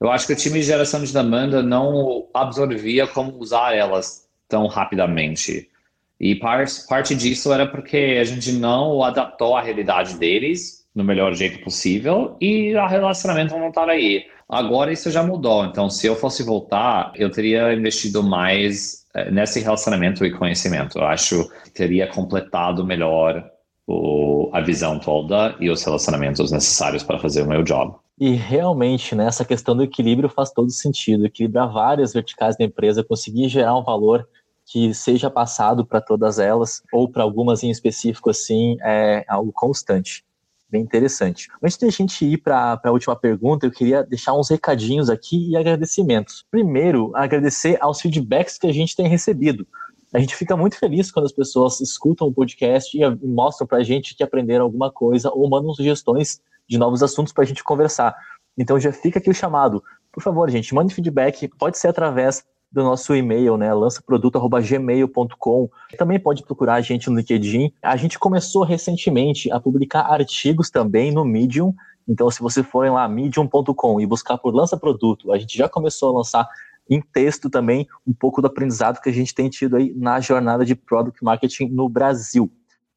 eu 0.00 0.08
acho 0.08 0.24
que 0.28 0.34
o 0.34 0.36
time 0.36 0.60
de 0.60 0.66
geração 0.66 1.02
de 1.02 1.12
demanda 1.12 1.64
não 1.64 2.28
absorvia 2.32 3.08
como 3.08 3.36
usar 3.38 3.74
elas 3.74 4.28
tão 4.48 4.68
rapidamente. 4.68 5.68
E 6.20 6.36
parte 6.36 7.16
disso 7.16 7.52
era 7.52 7.66
porque 7.66 8.18
a 8.20 8.24
gente 8.24 8.52
não 8.52 9.02
adaptou 9.02 9.56
à 9.56 9.62
realidade 9.62 10.16
deles 10.16 10.81
no 10.94 11.02
melhor 11.02 11.34
jeito 11.34 11.62
possível 11.64 12.36
e 12.40 12.74
o 12.74 12.86
relacionamento 12.86 13.56
não 13.56 13.68
estar 13.68 13.88
aí. 13.88 14.24
Agora 14.48 14.92
isso 14.92 15.10
já 15.10 15.22
mudou, 15.22 15.64
então 15.64 15.88
se 15.88 16.06
eu 16.06 16.14
fosse 16.14 16.42
voltar, 16.42 17.12
eu 17.16 17.30
teria 17.30 17.72
investido 17.72 18.22
mais 18.22 19.06
eh, 19.14 19.30
nesse 19.30 19.60
relacionamento 19.60 20.26
e 20.26 20.30
conhecimento. 20.32 20.98
Eu 20.98 21.04
acho 21.04 21.48
que 21.64 21.70
teria 21.70 22.06
completado 22.06 22.84
melhor 22.84 23.42
o, 23.86 24.50
a 24.52 24.60
visão 24.60 24.98
toda 24.98 25.56
e 25.58 25.70
os 25.70 25.82
relacionamentos 25.82 26.52
necessários 26.52 27.02
para 27.02 27.18
fazer 27.18 27.42
o 27.42 27.48
meu 27.48 27.62
job. 27.62 27.94
E 28.20 28.32
realmente, 28.34 29.14
né, 29.14 29.26
essa 29.26 29.44
questão 29.44 29.74
do 29.74 29.82
equilíbrio 29.82 30.28
faz 30.28 30.50
todo 30.50 30.70
sentido. 30.70 31.24
Equilibrar 31.24 31.72
várias 31.72 32.12
verticais 32.12 32.56
da 32.56 32.64
empresa, 32.64 33.02
conseguir 33.02 33.48
gerar 33.48 33.76
um 33.76 33.82
valor 33.82 34.28
que 34.66 34.92
seja 34.92 35.30
passado 35.30 35.84
para 35.84 36.00
todas 36.00 36.38
elas, 36.38 36.82
ou 36.92 37.08
para 37.08 37.22
algumas 37.22 37.62
em 37.62 37.70
específico, 37.70 38.30
assim, 38.30 38.76
é 38.82 39.24
algo 39.26 39.50
constante 39.50 40.22
bem 40.72 40.82
interessante. 40.82 41.48
Antes 41.62 41.76
de 41.76 41.84
a 41.84 41.90
gente 41.90 42.24
ir 42.24 42.38
para 42.38 42.80
a 42.82 42.90
última 42.90 43.14
pergunta, 43.14 43.66
eu 43.66 43.70
queria 43.70 44.02
deixar 44.02 44.32
uns 44.32 44.48
recadinhos 44.48 45.10
aqui 45.10 45.50
e 45.50 45.56
agradecimentos. 45.56 46.46
Primeiro, 46.50 47.12
agradecer 47.14 47.76
aos 47.78 48.00
feedbacks 48.00 48.56
que 48.56 48.66
a 48.66 48.72
gente 48.72 48.96
tem 48.96 49.06
recebido. 49.06 49.66
A 50.14 50.18
gente 50.18 50.34
fica 50.34 50.56
muito 50.56 50.78
feliz 50.78 51.12
quando 51.12 51.26
as 51.26 51.32
pessoas 51.32 51.80
escutam 51.80 52.26
o 52.26 52.32
podcast 52.32 52.96
e 52.96 53.26
mostram 53.26 53.66
para 53.66 53.78
a 53.78 53.82
gente 53.82 54.16
que 54.16 54.22
aprenderam 54.22 54.64
alguma 54.64 54.90
coisa 54.90 55.30
ou 55.30 55.48
mandam 55.48 55.74
sugestões 55.74 56.40
de 56.66 56.78
novos 56.78 57.02
assuntos 57.02 57.32
para 57.32 57.44
a 57.44 57.46
gente 57.46 57.62
conversar. 57.62 58.14
Então 58.56 58.80
já 58.80 58.92
fica 58.92 59.18
aqui 59.18 59.28
o 59.30 59.34
chamado. 59.34 59.82
Por 60.10 60.22
favor, 60.22 60.50
gente, 60.50 60.74
mande 60.74 60.94
feedback. 60.94 61.48
Pode 61.58 61.78
ser 61.78 61.88
através 61.88 62.44
do 62.72 62.82
nosso 62.82 63.14
e-mail, 63.14 63.56
né, 63.56 63.72
lançaproduto@gmail.com. 63.74 65.70
Também 65.98 66.18
pode 66.18 66.42
procurar 66.42 66.74
a 66.74 66.80
gente 66.80 67.10
no 67.10 67.16
LinkedIn. 67.16 67.72
A 67.82 67.96
gente 67.96 68.18
começou 68.18 68.64
recentemente 68.64 69.52
a 69.52 69.60
publicar 69.60 70.02
artigos 70.02 70.70
também 70.70 71.12
no 71.12 71.24
Medium. 71.24 71.74
Então, 72.08 72.30
se 72.30 72.40
você 72.40 72.62
for 72.62 72.90
lá 72.90 73.06
medium.com 73.08 74.00
e 74.00 74.06
buscar 74.06 74.38
por 74.38 74.54
lança 74.54 74.76
produto, 74.76 75.32
a 75.32 75.38
gente 75.38 75.56
já 75.56 75.68
começou 75.68 76.10
a 76.10 76.18
lançar 76.18 76.48
em 76.88 77.00
texto 77.00 77.48
também 77.48 77.86
um 78.06 78.12
pouco 78.12 78.40
do 78.40 78.46
aprendizado 78.46 79.00
que 79.00 79.08
a 79.08 79.12
gente 79.12 79.34
tem 79.34 79.48
tido 79.48 79.76
aí 79.76 79.94
na 79.94 80.18
jornada 80.18 80.64
de 80.64 80.74
product 80.74 81.22
marketing 81.22 81.68
no 81.68 81.88
Brasil. 81.88 82.50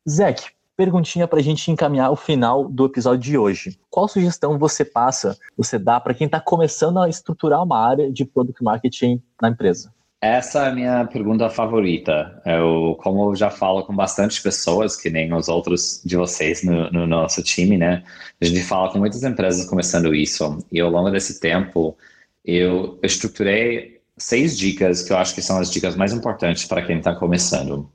Zeke, 0.10 0.55
perguntinha 0.76 1.28
para 1.28 1.40
a 1.40 1.44
gente 1.44 1.72
encaminhar 1.72 2.12
o 2.12 2.16
final 2.16 2.68
do 2.68 2.86
episódio 2.86 3.22
de 3.22 3.38
hoje. 3.38 3.80
Qual 3.90 4.08
sugestão 4.08 4.58
você 4.58 4.84
passa, 4.84 5.38
você 5.58 5.80
dá 5.80 6.00
para 6.00 6.14
quem 6.14 6.26
está 6.26 6.40
começando 6.40 7.00
a 7.00 7.10
estruturar 7.10 7.64
uma 7.64 7.80
área 7.80 8.12
de 8.12 8.26
product 8.26 8.64
marketing 8.64 9.22
na 9.42 9.50
empresa? 9.50 9.94
Essa 10.22 10.66
é 10.66 10.70
a 10.70 10.74
minha 10.74 11.06
pergunta 11.06 11.50
favorita. 11.50 12.42
Eu, 12.46 12.98
como 13.00 13.30
eu 13.30 13.36
já 13.36 13.52
falo 13.52 13.84
com 13.84 13.96
bastante 13.96 14.42
pessoas, 14.42 14.96
que 14.96 15.10
nem 15.10 15.32
os 15.34 15.48
outros 15.48 16.02
de 16.04 16.16
vocês 16.16 16.64
no, 16.64 16.90
no 16.90 17.06
nosso 17.06 17.44
time, 17.44 17.78
né? 17.78 18.04
A 18.42 18.46
gente 18.46 18.64
fala 18.64 18.92
com 18.92 18.98
muitas 18.98 19.22
empresas 19.24 19.70
começando 19.70 20.16
isso. 20.16 20.66
E 20.72 20.80
ao 20.80 20.90
longo 20.90 21.12
desse 21.12 21.40
tempo, 21.40 21.96
eu 22.44 22.98
estruturei 23.04 24.02
seis 24.18 24.58
dicas 24.58 25.04
que 25.04 25.14
eu 25.14 25.18
acho 25.18 25.36
que 25.36 25.42
são 25.42 25.60
as 25.60 25.70
dicas 25.70 25.96
mais 25.96 26.12
importantes 26.12 26.66
para 26.66 26.82
quem 26.82 26.98
está 26.98 27.14
começando. 27.14 27.88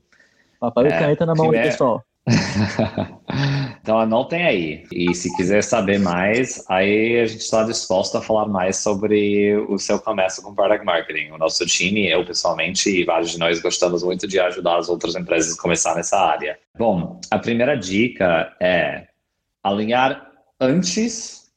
Papel 0.60 0.86
e 0.86 0.90
caneta 0.90 1.26
na 1.26 1.34
mão 1.34 1.46
do 1.46 1.52
pessoal. 1.52 2.04
então 3.80 3.98
anotem 3.98 4.42
aí. 4.42 4.84
E 4.92 5.14
se 5.14 5.34
quiser 5.36 5.62
saber 5.62 5.98
mais, 5.98 6.64
aí 6.68 7.20
a 7.20 7.26
gente 7.26 7.40
está 7.40 7.64
disposto 7.64 8.16
a 8.16 8.22
falar 8.22 8.46
mais 8.46 8.76
sobre 8.76 9.56
o 9.68 9.78
seu 9.78 9.98
começo 9.98 10.42
com 10.42 10.54
Product 10.54 10.84
Marketing. 10.84 11.30
O 11.30 11.38
nosso 11.38 11.64
time, 11.66 12.08
eu 12.08 12.24
pessoalmente 12.24 12.88
e 12.90 13.04
vários 13.04 13.30
de 13.30 13.38
nós 13.38 13.60
gostamos 13.60 14.02
muito 14.02 14.26
de 14.26 14.38
ajudar 14.38 14.78
as 14.78 14.88
outras 14.88 15.14
empresas 15.14 15.58
a 15.58 15.60
começar 15.60 15.94
nessa 15.94 16.18
área. 16.18 16.58
Bom, 16.78 17.20
a 17.30 17.38
primeira 17.38 17.76
dica 17.76 18.54
é 18.60 19.08
alinhar 19.62 20.30
antes 20.60 21.50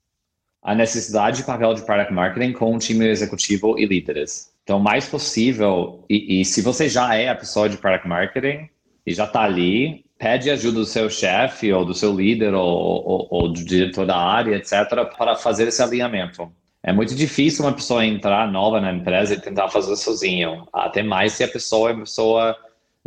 a 0.62 0.74
necessidade 0.74 1.38
de 1.38 1.44
papel 1.44 1.74
de 1.74 1.82
Product 1.82 2.14
Marketing 2.14 2.54
com 2.54 2.76
o 2.76 2.80
time 2.80 3.08
executivo 3.08 3.78
e 3.78 3.86
líderes. 3.86 4.52
Então, 4.64 4.80
mais 4.80 5.06
possível, 5.06 6.06
e, 6.10 6.40
e 6.40 6.46
se 6.46 6.62
você 6.62 6.88
já 6.88 7.14
é 7.16 7.28
a 7.28 7.36
pessoa 7.36 7.68
de 7.68 7.78
Product 7.78 8.08
Marketing 8.08 8.70
e 9.06 9.14
já 9.14 9.26
está 9.26 9.42
ali, 9.42 10.03
pede 10.24 10.50
ajuda 10.50 10.80
do 10.80 10.86
seu 10.86 11.10
chefe 11.10 11.74
ou 11.74 11.84
do 11.84 11.94
seu 11.94 12.16
líder 12.16 12.54
ou, 12.54 12.66
ou, 12.66 13.28
ou, 13.30 13.50
do 13.50 13.66
diretor 13.66 14.06
da 14.06 14.16
área, 14.16 14.56
etc., 14.56 14.72
para 15.18 15.36
fazer 15.36 15.68
esse 15.68 15.84
alinhamento. 15.84 16.50
É 16.82 16.94
muito 16.94 17.14
difícil 17.14 17.66
uma 17.66 17.74
pessoa 17.74 18.06
entrar 18.06 18.50
nova 18.50 18.80
na 18.80 18.94
empresa 18.94 19.34
e 19.34 19.42
tentar 19.42 19.68
fazer 19.68 19.98
sozinho, 19.98 20.66
até 20.72 21.04
mais 21.04 21.34
se 21.34 21.44
a 21.44 21.48
pessoa 21.48 21.90
é 21.90 21.94
uma 21.94 22.04
pessoa 22.06 22.56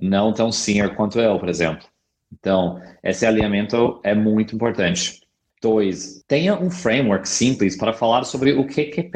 não 0.00 0.30
tão 0.30 0.52
senior 0.52 0.94
quanto 0.94 1.18
eu, 1.18 1.38
por 1.38 1.48
exemplo. 1.48 1.86
Então, 2.38 2.78
esse 3.02 3.24
alinhamento 3.24 3.98
é 4.04 4.14
muito 4.14 4.54
importante. 4.54 5.22
Dois, 5.62 6.22
tenha 6.28 6.54
um 6.54 6.70
framework 6.70 7.26
simples 7.26 7.78
para 7.78 7.94
falar 7.94 8.24
sobre 8.24 8.52
o 8.52 8.66
que, 8.66 8.84
que 8.84 9.10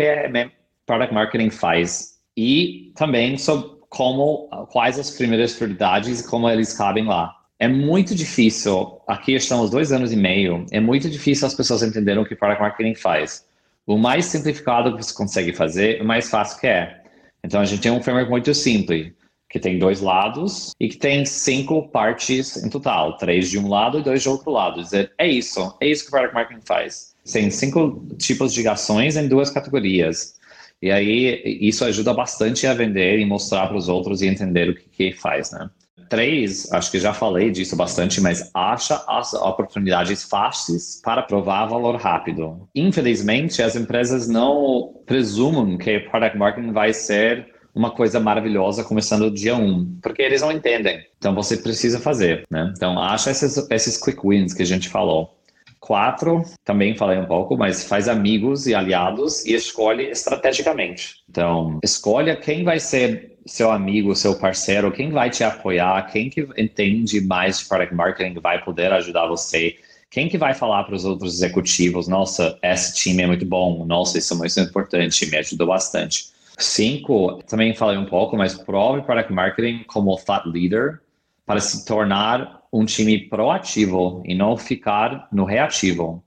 Product 0.87 1.13
Marketing 1.13 1.51
faz 1.51 2.15
e 2.35 2.93
também 2.97 3.37
sobre 3.37 3.79
como, 3.91 4.49
quais 4.73 4.99
as 4.99 5.11
primeiras 5.11 5.53
prioridades 5.53 6.21
e 6.21 6.29
como 6.29 6.49
eles 6.49 6.73
cabem 6.73 7.05
lá. 7.05 7.40
É 7.61 7.69
muito 7.69 8.15
difícil, 8.15 8.99
aqui 9.07 9.35
estamos 9.35 9.69
dois 9.69 9.93
anos 9.93 10.11
e 10.15 10.17
meio, 10.17 10.65
é 10.71 10.81
muito 10.81 11.11
difícil 11.11 11.47
as 11.47 11.53
pessoas 11.53 11.83
entenderem 11.83 12.23
o 12.23 12.25
que 12.25 12.35
Product 12.35 12.63
Marketing 12.63 12.95
faz. 12.95 13.45
O 13.87 13.99
mais 13.99 14.25
simplificado 14.25 14.97
que 14.97 15.05
você 15.05 15.13
consegue 15.13 15.53
fazer, 15.53 16.01
o 16.01 16.05
mais 16.07 16.31
fácil 16.31 16.59
que 16.59 16.67
é. 16.67 17.03
Então, 17.45 17.61
a 17.61 17.67
gente 17.67 17.83
tem 17.83 17.93
um 17.93 18.03
framework 18.03 18.31
muito 18.31 18.55
simples, 18.55 19.13
que 19.47 19.59
tem 19.59 19.79
dois 19.79 20.01
lados 20.01 20.73
e 20.81 20.89
que 20.89 20.97
tem 20.97 21.27
cinco 21.27 21.87
partes 21.87 22.57
em 22.65 22.71
total, 22.71 23.19
três 23.19 23.51
de 23.51 23.59
um 23.59 23.69
lado 23.69 23.99
e 23.99 24.03
dois 24.03 24.23
de 24.23 24.31
outro 24.31 24.51
lado. 24.51 24.83
É 25.19 25.29
isso, 25.29 25.77
é 25.83 25.87
isso 25.87 26.05
que 26.05 26.09
o 26.09 26.13
Product 26.13 26.35
Marketing 26.35 26.65
faz. 26.65 27.15
Tem 27.31 27.51
cinco 27.51 28.07
tipos 28.17 28.55
de 28.55 28.67
ações 28.67 29.19
em 29.19 29.29
duas 29.29 29.51
categorias. 29.51 30.41
E 30.81 30.91
aí, 30.91 31.59
isso 31.61 31.85
ajuda 31.85 32.15
bastante 32.15 32.67
a 32.67 32.73
vender 32.73 33.19
e 33.19 33.27
mostrar 33.27 33.67
para 33.67 33.77
os 33.77 33.87
outros 33.87 34.23
e 34.23 34.29
entender 34.29 34.71
o 34.71 34.75
que, 34.75 34.85
que 34.89 35.13
faz, 35.13 35.53
né? 35.53 35.69
Três, 36.11 36.71
acho 36.73 36.91
que 36.91 36.99
já 36.99 37.15
falei 37.15 37.53
disso 37.53 37.77
bastante, 37.77 38.21
mas 38.21 38.51
acha 38.53 39.01
as 39.07 39.33
oportunidades 39.33 40.25
fáceis 40.25 41.01
para 41.05 41.23
provar 41.23 41.67
valor 41.67 41.95
rápido. 41.95 42.69
Infelizmente, 42.75 43.63
as 43.63 43.77
empresas 43.77 44.27
não 44.29 44.93
presumem 45.07 45.79
que 45.79 46.01
product 46.01 46.37
marketing 46.37 46.73
vai 46.73 46.93
ser 46.93 47.47
uma 47.73 47.93
coisa 47.93 48.19
maravilhosa 48.19 48.83
começando 48.83 49.31
dia 49.31 49.55
1, 49.55 49.65
um, 49.65 49.99
porque 50.03 50.21
eles 50.21 50.43
não 50.43 50.51
entendem. 50.51 51.01
Então 51.17 51.33
você 51.33 51.57
precisa 51.57 52.01
fazer, 52.01 52.45
né? 52.51 52.73
Então 52.77 52.99
acha 52.99 53.31
esses, 53.31 53.71
esses 53.71 53.97
quick 53.97 54.19
wins 54.25 54.53
que 54.53 54.63
a 54.63 54.67
gente 54.67 54.89
falou. 54.89 55.37
Quatro, 55.79 56.43
também 56.65 56.97
falei 56.97 57.19
um 57.19 57.27
pouco, 57.27 57.57
mas 57.57 57.85
faz 57.85 58.09
amigos 58.09 58.67
e 58.67 58.75
aliados 58.75 59.47
e 59.47 59.55
escolhe 59.55 60.11
estrategicamente. 60.11 61.15
Então, 61.29 61.79
escolha 61.83 62.37
quem 62.37 62.65
vai 62.65 62.79
ser 62.79 63.30
seu 63.47 63.71
amigo, 63.71 64.15
seu 64.15 64.39
parceiro, 64.39 64.93
quem 64.93 65.11
vai 65.11 65.31
te 65.31 65.43
apoiar, 65.43 66.11
quem 66.11 66.29
que 66.29 66.47
entende 66.57 67.21
mais 67.21 67.59
de 67.59 67.67
product 67.67 67.95
marketing 67.95 68.41
vai 68.41 68.63
poder 68.63 68.93
ajudar 68.93 69.27
você, 69.27 69.77
quem 70.11 70.29
que 70.29 70.37
vai 70.37 70.55
falar 70.55 70.85
para 70.85 70.95
os 70.95 71.05
outros 71.05 71.35
executivos, 71.35 72.09
nossa, 72.09 72.59
esse 72.63 72.95
time 72.95 73.23
é 73.23 73.27
muito 73.27 73.47
bom, 73.47 73.85
nossa, 73.85 74.19
isso 74.19 74.35
é 74.35 74.37
muito 74.37 74.61
importante, 74.61 75.27
me 75.27 75.37
ajudou 75.37 75.69
bastante. 75.69 76.31
Cinco, 76.59 77.43
também 77.45 77.75
falei 77.75 77.97
um 77.97 78.05
pouco, 78.05 78.37
mas 78.37 78.55
prove 78.55 79.03
product 79.03 79.33
marketing 79.33 79.85
como 79.87 80.17
thought 80.17 80.49
leader 80.49 81.01
para 81.47 81.61
se 81.61 81.85
tornar 81.87 82.61
um 82.73 82.85
time 82.85 83.19
proativo 83.29 84.23
e 84.27 84.35
não 84.35 84.57
ficar 84.57 85.29
no 85.33 85.45
reativo. 85.45 86.23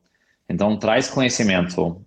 Então, 0.50 0.78
traz 0.78 1.10
conhecimento, 1.10 2.02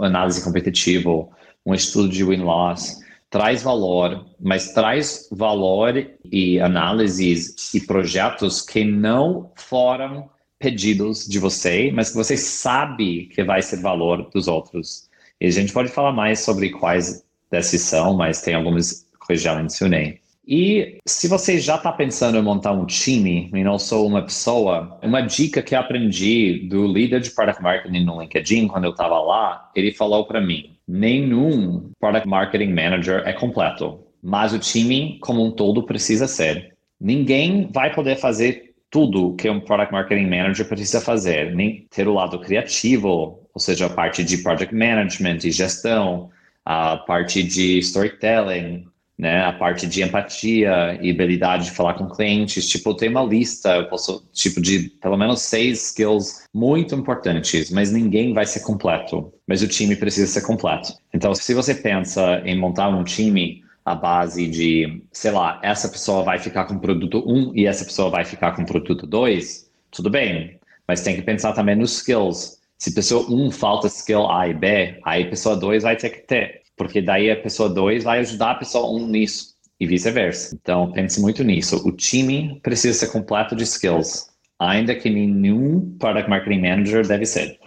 análise 0.00 0.42
competitiva, 0.44 1.28
um 1.64 1.74
estudo 1.74 2.08
de 2.08 2.24
win-loss, 2.24 3.00
traz 3.30 3.62
valor, 3.62 4.26
mas 4.40 4.72
traz 4.72 5.28
valor 5.30 5.94
e 6.24 6.58
análises 6.58 7.72
e 7.72 7.80
projetos 7.80 8.60
que 8.60 8.84
não 8.84 9.52
foram 9.54 10.28
pedidos 10.58 11.26
de 11.26 11.38
você, 11.38 11.90
mas 11.94 12.10
que 12.10 12.16
você 12.16 12.36
sabe 12.36 13.26
que 13.26 13.42
vai 13.44 13.62
ser 13.62 13.80
valor 13.80 14.28
dos 14.30 14.48
outros. 14.48 15.08
E 15.40 15.46
a 15.46 15.50
gente 15.50 15.72
pode 15.72 15.88
falar 15.90 16.12
mais 16.12 16.40
sobre 16.40 16.70
quais 16.70 17.24
dessas 17.50 17.80
são, 17.80 18.14
mas 18.14 18.42
tem 18.42 18.54
algumas 18.54 19.06
que 19.26 19.32
eu 19.32 19.36
já 19.36 19.54
mencionei. 19.54 20.19
E 20.52 20.98
se 21.06 21.28
você 21.28 21.60
já 21.60 21.76
está 21.76 21.92
pensando 21.92 22.36
em 22.36 22.42
montar 22.42 22.72
um 22.72 22.84
time 22.84 23.48
e 23.54 23.62
não 23.62 23.78
sou 23.78 24.04
uma 24.04 24.20
pessoa, 24.20 24.98
uma 25.00 25.20
dica 25.20 25.62
que 25.62 25.76
aprendi 25.76 26.66
do 26.68 26.88
líder 26.88 27.20
de 27.20 27.30
Product 27.30 27.62
Marketing 27.62 28.04
no 28.04 28.20
LinkedIn, 28.20 28.66
quando 28.66 28.82
eu 28.82 28.90
estava 28.90 29.20
lá, 29.20 29.70
ele 29.76 29.92
falou 29.92 30.26
para 30.26 30.40
mim, 30.40 30.76
nenhum 30.88 31.92
Product 32.00 32.28
Marketing 32.28 32.72
Manager 32.72 33.22
é 33.24 33.32
completo, 33.32 34.00
mas 34.20 34.52
o 34.52 34.58
time 34.58 35.20
como 35.20 35.46
um 35.46 35.52
todo 35.52 35.84
precisa 35.84 36.26
ser. 36.26 36.74
Ninguém 37.00 37.70
vai 37.72 37.94
poder 37.94 38.16
fazer 38.16 38.74
tudo 38.90 39.36
que 39.36 39.48
um 39.48 39.60
Product 39.60 39.92
Marketing 39.92 40.26
Manager 40.26 40.66
precisa 40.66 41.00
fazer, 41.00 41.54
nem 41.54 41.86
ter 41.88 42.08
o 42.08 42.14
lado 42.14 42.40
criativo, 42.40 43.46
ou 43.54 43.60
seja, 43.60 43.86
a 43.86 43.90
parte 43.90 44.24
de 44.24 44.38
Project 44.38 44.74
Management 44.74 45.38
e 45.44 45.52
gestão, 45.52 46.28
a 46.64 46.96
parte 46.96 47.44
de 47.44 47.78
storytelling, 47.78 48.89
né, 49.20 49.44
a 49.44 49.52
parte 49.52 49.86
de 49.86 50.02
empatia 50.02 50.98
e 51.02 51.10
habilidade 51.10 51.66
de 51.66 51.72
falar 51.72 51.92
com 51.92 52.08
clientes, 52.08 52.66
tipo, 52.66 52.94
tem 52.94 53.10
uma 53.10 53.22
lista, 53.22 53.76
eu 53.76 53.86
posso, 53.86 54.26
tipo, 54.32 54.62
de 54.62 54.88
pelo 54.98 55.18
menos 55.18 55.42
seis 55.42 55.88
skills 55.88 56.46
muito 56.54 56.94
importantes, 56.94 57.70
mas 57.70 57.92
ninguém 57.92 58.32
vai 58.32 58.46
ser 58.46 58.60
completo, 58.60 59.30
mas 59.46 59.60
o 59.60 59.68
time 59.68 59.94
precisa 59.94 60.26
ser 60.26 60.40
completo. 60.40 60.94
Então, 61.12 61.34
se 61.34 61.52
você 61.52 61.74
pensa 61.74 62.40
em 62.46 62.58
montar 62.58 62.88
um 62.88 63.04
time 63.04 63.62
à 63.84 63.94
base 63.94 64.48
de, 64.48 65.02
sei 65.12 65.32
lá, 65.32 65.60
essa 65.62 65.90
pessoa 65.90 66.22
vai 66.22 66.38
ficar 66.38 66.64
com 66.64 66.78
produto 66.78 67.22
1 67.26 67.52
e 67.54 67.66
essa 67.66 67.84
pessoa 67.84 68.08
vai 68.08 68.24
ficar 68.24 68.52
com 68.52 68.64
produto 68.64 69.06
2, 69.06 69.70
tudo 69.90 70.08
bem, 70.08 70.58
mas 70.88 71.02
tem 71.02 71.14
que 71.14 71.22
pensar 71.22 71.52
também 71.52 71.76
nos 71.76 71.98
skills. 71.98 72.58
Se 72.80 72.92
pessoa 72.92 73.24
1 73.30 73.52
falta 73.52 73.86
skill 73.86 74.28
A 74.28 74.48
e 74.48 74.54
B, 74.54 74.98
aí 75.04 75.30
pessoa 75.30 75.56
2 75.56 75.84
vai 75.84 75.96
ter 75.96 76.10
que 76.10 76.26
ter 76.26 76.60
porque 76.80 77.02
daí 77.02 77.30
a 77.30 77.36
pessoa 77.36 77.68
2 77.68 78.04
vai 78.04 78.20
ajudar 78.20 78.52
a 78.52 78.54
pessoa 78.54 78.90
1 78.90 78.96
um 78.96 79.06
nisso 79.06 79.54
e 79.78 79.86
vice-versa. 79.86 80.56
Então, 80.58 80.90
pense 80.90 81.20
muito 81.20 81.44
nisso. 81.44 81.86
O 81.86 81.92
time 81.92 82.58
precisa 82.62 82.98
ser 82.98 83.12
completo 83.12 83.54
de 83.54 83.64
skills, 83.64 84.30
ainda 84.58 84.94
que 84.94 85.10
nenhum 85.10 85.94
Product 85.98 86.30
Marketing 86.30 86.62
Manager 86.62 87.06
deve 87.06 87.26
ser. 87.26 87.58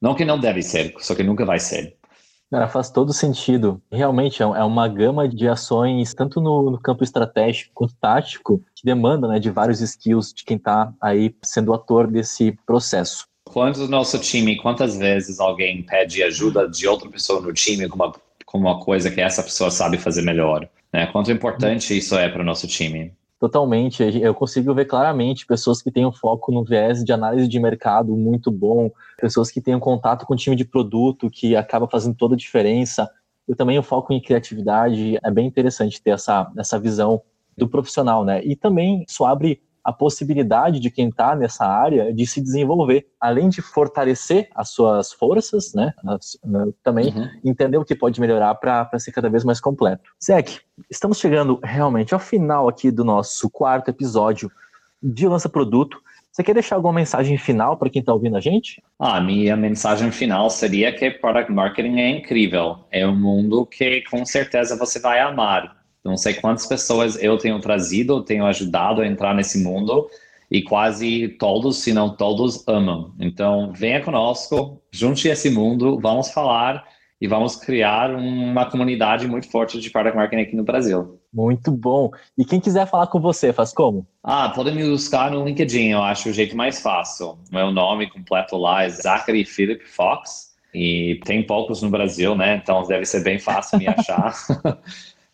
Não 0.00 0.14
que 0.14 0.24
não 0.24 0.40
deve 0.40 0.62
ser, 0.62 0.94
só 1.00 1.14
que 1.14 1.22
nunca 1.22 1.44
vai 1.44 1.60
ser. 1.60 1.94
Cara, 2.50 2.66
faz 2.66 2.88
todo 2.88 3.12
sentido. 3.12 3.78
Realmente 3.92 4.42
é, 4.42 4.46
é 4.46 4.64
uma 4.64 4.88
gama 4.88 5.28
de 5.28 5.46
ações, 5.46 6.14
tanto 6.14 6.40
no, 6.40 6.70
no 6.70 6.80
campo 6.80 7.04
estratégico 7.04 7.72
quanto 7.74 7.94
tático, 7.96 8.62
que 8.74 8.86
demanda 8.86 9.28
né, 9.28 9.38
de 9.38 9.50
vários 9.50 9.82
skills 9.82 10.32
de 10.32 10.44
quem 10.44 10.56
está 10.56 10.94
aí 10.98 11.34
sendo 11.44 11.74
ator 11.74 12.06
desse 12.06 12.58
processo. 12.64 13.26
Quanto 13.44 13.84
o 13.84 13.88
nosso 13.88 14.18
time, 14.18 14.56
quantas 14.56 14.96
vezes 14.96 15.38
alguém 15.38 15.82
pede 15.82 16.22
ajuda 16.22 16.68
de 16.68 16.88
outra 16.88 17.08
pessoa 17.10 17.40
no 17.40 17.52
time 17.52 17.88
com 17.88 17.96
uma 17.96 18.12
como 18.52 18.68
uma 18.68 18.78
coisa 18.78 19.10
que 19.10 19.20
essa 19.20 19.42
pessoa 19.42 19.70
sabe 19.70 19.96
fazer 19.96 20.20
melhor. 20.20 20.68
Né? 20.92 21.06
Quanto 21.06 21.32
importante 21.32 21.96
isso 21.96 22.14
é 22.16 22.28
para 22.28 22.42
o 22.42 22.44
nosso 22.44 22.68
time. 22.68 23.14
Totalmente. 23.40 24.02
Eu 24.20 24.34
consigo 24.34 24.74
ver 24.74 24.84
claramente 24.84 25.46
pessoas 25.46 25.80
que 25.80 25.90
têm 25.90 26.04
um 26.04 26.12
foco 26.12 26.52
no 26.52 26.62
viés 26.62 27.02
de 27.02 27.12
análise 27.12 27.48
de 27.48 27.58
mercado 27.58 28.14
muito 28.14 28.50
bom, 28.50 28.90
pessoas 29.18 29.50
que 29.50 29.60
têm 29.60 29.74
um 29.74 29.80
contato 29.80 30.26
com 30.26 30.34
o 30.34 30.36
time 30.36 30.54
de 30.54 30.66
produto 30.66 31.30
que 31.30 31.56
acaba 31.56 31.88
fazendo 31.88 32.14
toda 32.14 32.34
a 32.34 32.38
diferença. 32.38 33.10
E 33.48 33.54
também 33.54 33.78
o 33.78 33.82
foco 33.82 34.12
em 34.12 34.20
criatividade. 34.20 35.18
É 35.24 35.30
bem 35.30 35.46
interessante 35.46 36.00
ter 36.00 36.10
essa, 36.10 36.52
essa 36.56 36.78
visão 36.78 37.22
do 37.56 37.66
profissional, 37.66 38.22
né? 38.22 38.44
E 38.44 38.54
também 38.54 39.04
isso 39.08 39.24
abre 39.24 39.62
a 39.84 39.92
possibilidade 39.92 40.78
de 40.78 40.90
quem 40.90 41.08
está 41.08 41.34
nessa 41.34 41.64
área 41.64 42.12
de 42.12 42.26
se 42.26 42.40
desenvolver, 42.40 43.06
além 43.20 43.48
de 43.48 43.60
fortalecer 43.60 44.48
as 44.54 44.70
suas 44.70 45.12
forças, 45.12 45.72
né? 45.74 45.92
As, 46.06 46.34
uh, 46.44 46.72
também 46.82 47.08
uhum. 47.08 47.28
entender 47.44 47.76
o 47.78 47.84
que 47.84 47.94
pode 47.94 48.20
melhorar 48.20 48.54
para 48.54 48.98
ser 48.98 49.12
cada 49.12 49.28
vez 49.28 49.44
mais 49.44 49.60
completo. 49.60 50.10
Zek, 50.22 50.60
estamos 50.90 51.18
chegando 51.18 51.58
realmente 51.62 52.14
ao 52.14 52.20
final 52.20 52.68
aqui 52.68 52.90
do 52.90 53.04
nosso 53.04 53.50
quarto 53.50 53.88
episódio 53.88 54.50
de 55.02 55.26
Lança 55.26 55.48
Produto. 55.48 56.00
Você 56.30 56.42
quer 56.42 56.54
deixar 56.54 56.76
alguma 56.76 56.94
mensagem 56.94 57.36
final 57.36 57.76
para 57.76 57.90
quem 57.90 58.00
está 58.00 58.14
ouvindo 58.14 58.36
a 58.36 58.40
gente? 58.40 58.82
Ah, 58.98 59.18
a 59.18 59.20
minha 59.20 59.54
mensagem 59.54 60.10
final 60.10 60.48
seria 60.48 60.90
que 60.90 61.10
Product 61.10 61.52
Marketing 61.52 61.98
é 61.98 62.08
incrível. 62.08 62.86
É 62.90 63.06
um 63.06 63.14
mundo 63.14 63.66
que 63.66 64.02
com 64.10 64.24
certeza 64.24 64.76
você 64.78 64.98
vai 64.98 65.20
amar 65.20 65.81
não 66.04 66.16
sei 66.16 66.34
quantas 66.34 66.66
pessoas 66.66 67.20
eu 67.22 67.38
tenho 67.38 67.60
trazido, 67.60 68.24
tenho 68.24 68.44
ajudado 68.46 69.00
a 69.00 69.06
entrar 69.06 69.34
nesse 69.34 69.62
mundo 69.62 70.08
e 70.50 70.62
quase 70.62 71.28
todos, 71.38 71.78
se 71.78 71.92
não 71.92 72.14
todos, 72.14 72.66
amam. 72.68 73.14
Então, 73.18 73.72
venha 73.74 74.02
conosco, 74.02 74.82
junte 74.90 75.28
esse 75.28 75.48
mundo, 75.48 75.98
vamos 75.98 76.30
falar 76.30 76.84
e 77.20 77.26
vamos 77.28 77.56
criar 77.56 78.14
uma 78.14 78.68
comunidade 78.68 79.28
muito 79.28 79.48
forte 79.48 79.80
de 79.80 79.88
product 79.88 80.16
marketing 80.16 80.42
aqui 80.42 80.56
no 80.56 80.64
Brasil. 80.64 81.20
Muito 81.32 81.70
bom. 81.70 82.10
E 82.36 82.44
quem 82.44 82.60
quiser 82.60 82.86
falar 82.86 83.06
com 83.06 83.20
você, 83.20 83.52
faz 83.52 83.72
como? 83.72 84.06
Ah, 84.22 84.50
podem 84.50 84.74
me 84.74 84.90
buscar 84.90 85.30
no 85.30 85.44
LinkedIn, 85.44 85.90
eu 85.90 86.02
acho 86.02 86.28
o 86.28 86.32
jeito 86.32 86.56
mais 86.56 86.80
fácil. 86.80 87.38
Meu 87.50 87.70
nome 87.70 88.10
completo 88.10 88.56
lá 88.56 88.82
é 88.82 88.90
Zachary 88.90 89.44
Philip 89.44 89.86
Fox. 89.86 90.52
E 90.74 91.20
tem 91.24 91.46
poucos 91.46 91.80
no 91.80 91.90
Brasil, 91.90 92.34
né? 92.34 92.56
Então 92.56 92.82
deve 92.86 93.04
ser 93.04 93.22
bem 93.22 93.38
fácil 93.38 93.78
me 93.78 93.86
achar. 93.86 94.34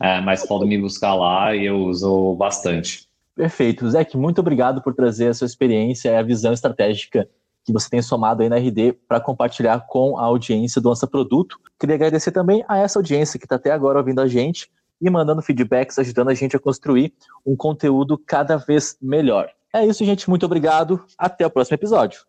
é, 0.01 0.21
mas 0.21 0.47
podem 0.47 0.69
me 0.69 0.79
buscar 0.79 1.15
lá 1.15 1.55
e 1.55 1.67
eu 1.67 1.79
uso 1.79 2.35
bastante. 2.37 3.09
Perfeito. 3.35 3.89
Zé, 3.89 4.07
muito 4.15 4.41
obrigado 4.41 4.83
por 4.83 4.95
trazer 4.95 5.29
a 5.29 5.35
sua 5.35 5.47
experiência 5.47 6.11
e 6.11 6.17
a 6.17 6.23
visão 6.23 6.53
estratégica 6.53 7.29
que 7.65 7.73
você 7.73 7.89
tem 7.91 8.01
somado 8.01 8.43
aí 8.43 8.49
na 8.49 8.57
RD 8.57 8.95
para 9.07 9.21
compartilhar 9.21 9.87
com 9.87 10.19
a 10.19 10.25
audiência 10.25 10.81
do 10.81 10.89
Lança 10.89 11.07
Produto. 11.07 11.59
Queria 11.79 11.97
agradecer 11.97 12.33
também 12.33 12.65
a 12.67 12.79
essa 12.79 12.99
audiência 12.99 13.39
que 13.39 13.45
está 13.45 13.57
até 13.57 13.71
agora 13.71 13.99
ouvindo 13.99 14.21
a 14.21 14.27
gente 14.27 14.71
e 15.01 15.11
mandando 15.11 15.43
feedbacks, 15.43 15.99
ajudando 15.99 16.31
a 16.31 16.35
gente 16.35 16.57
a 16.57 16.59
construir 16.59 17.13
um 17.47 17.55
conteúdo 17.55 18.19
cada 18.19 18.57
vez 18.57 18.97
melhor. 19.01 19.51
É 19.73 19.85
isso, 19.85 20.05
gente. 20.05 20.29
Muito 20.29 20.47
obrigado. 20.47 21.05
Até 21.17 21.47
o 21.47 21.51
próximo 21.51 21.75
episódio. 21.75 22.28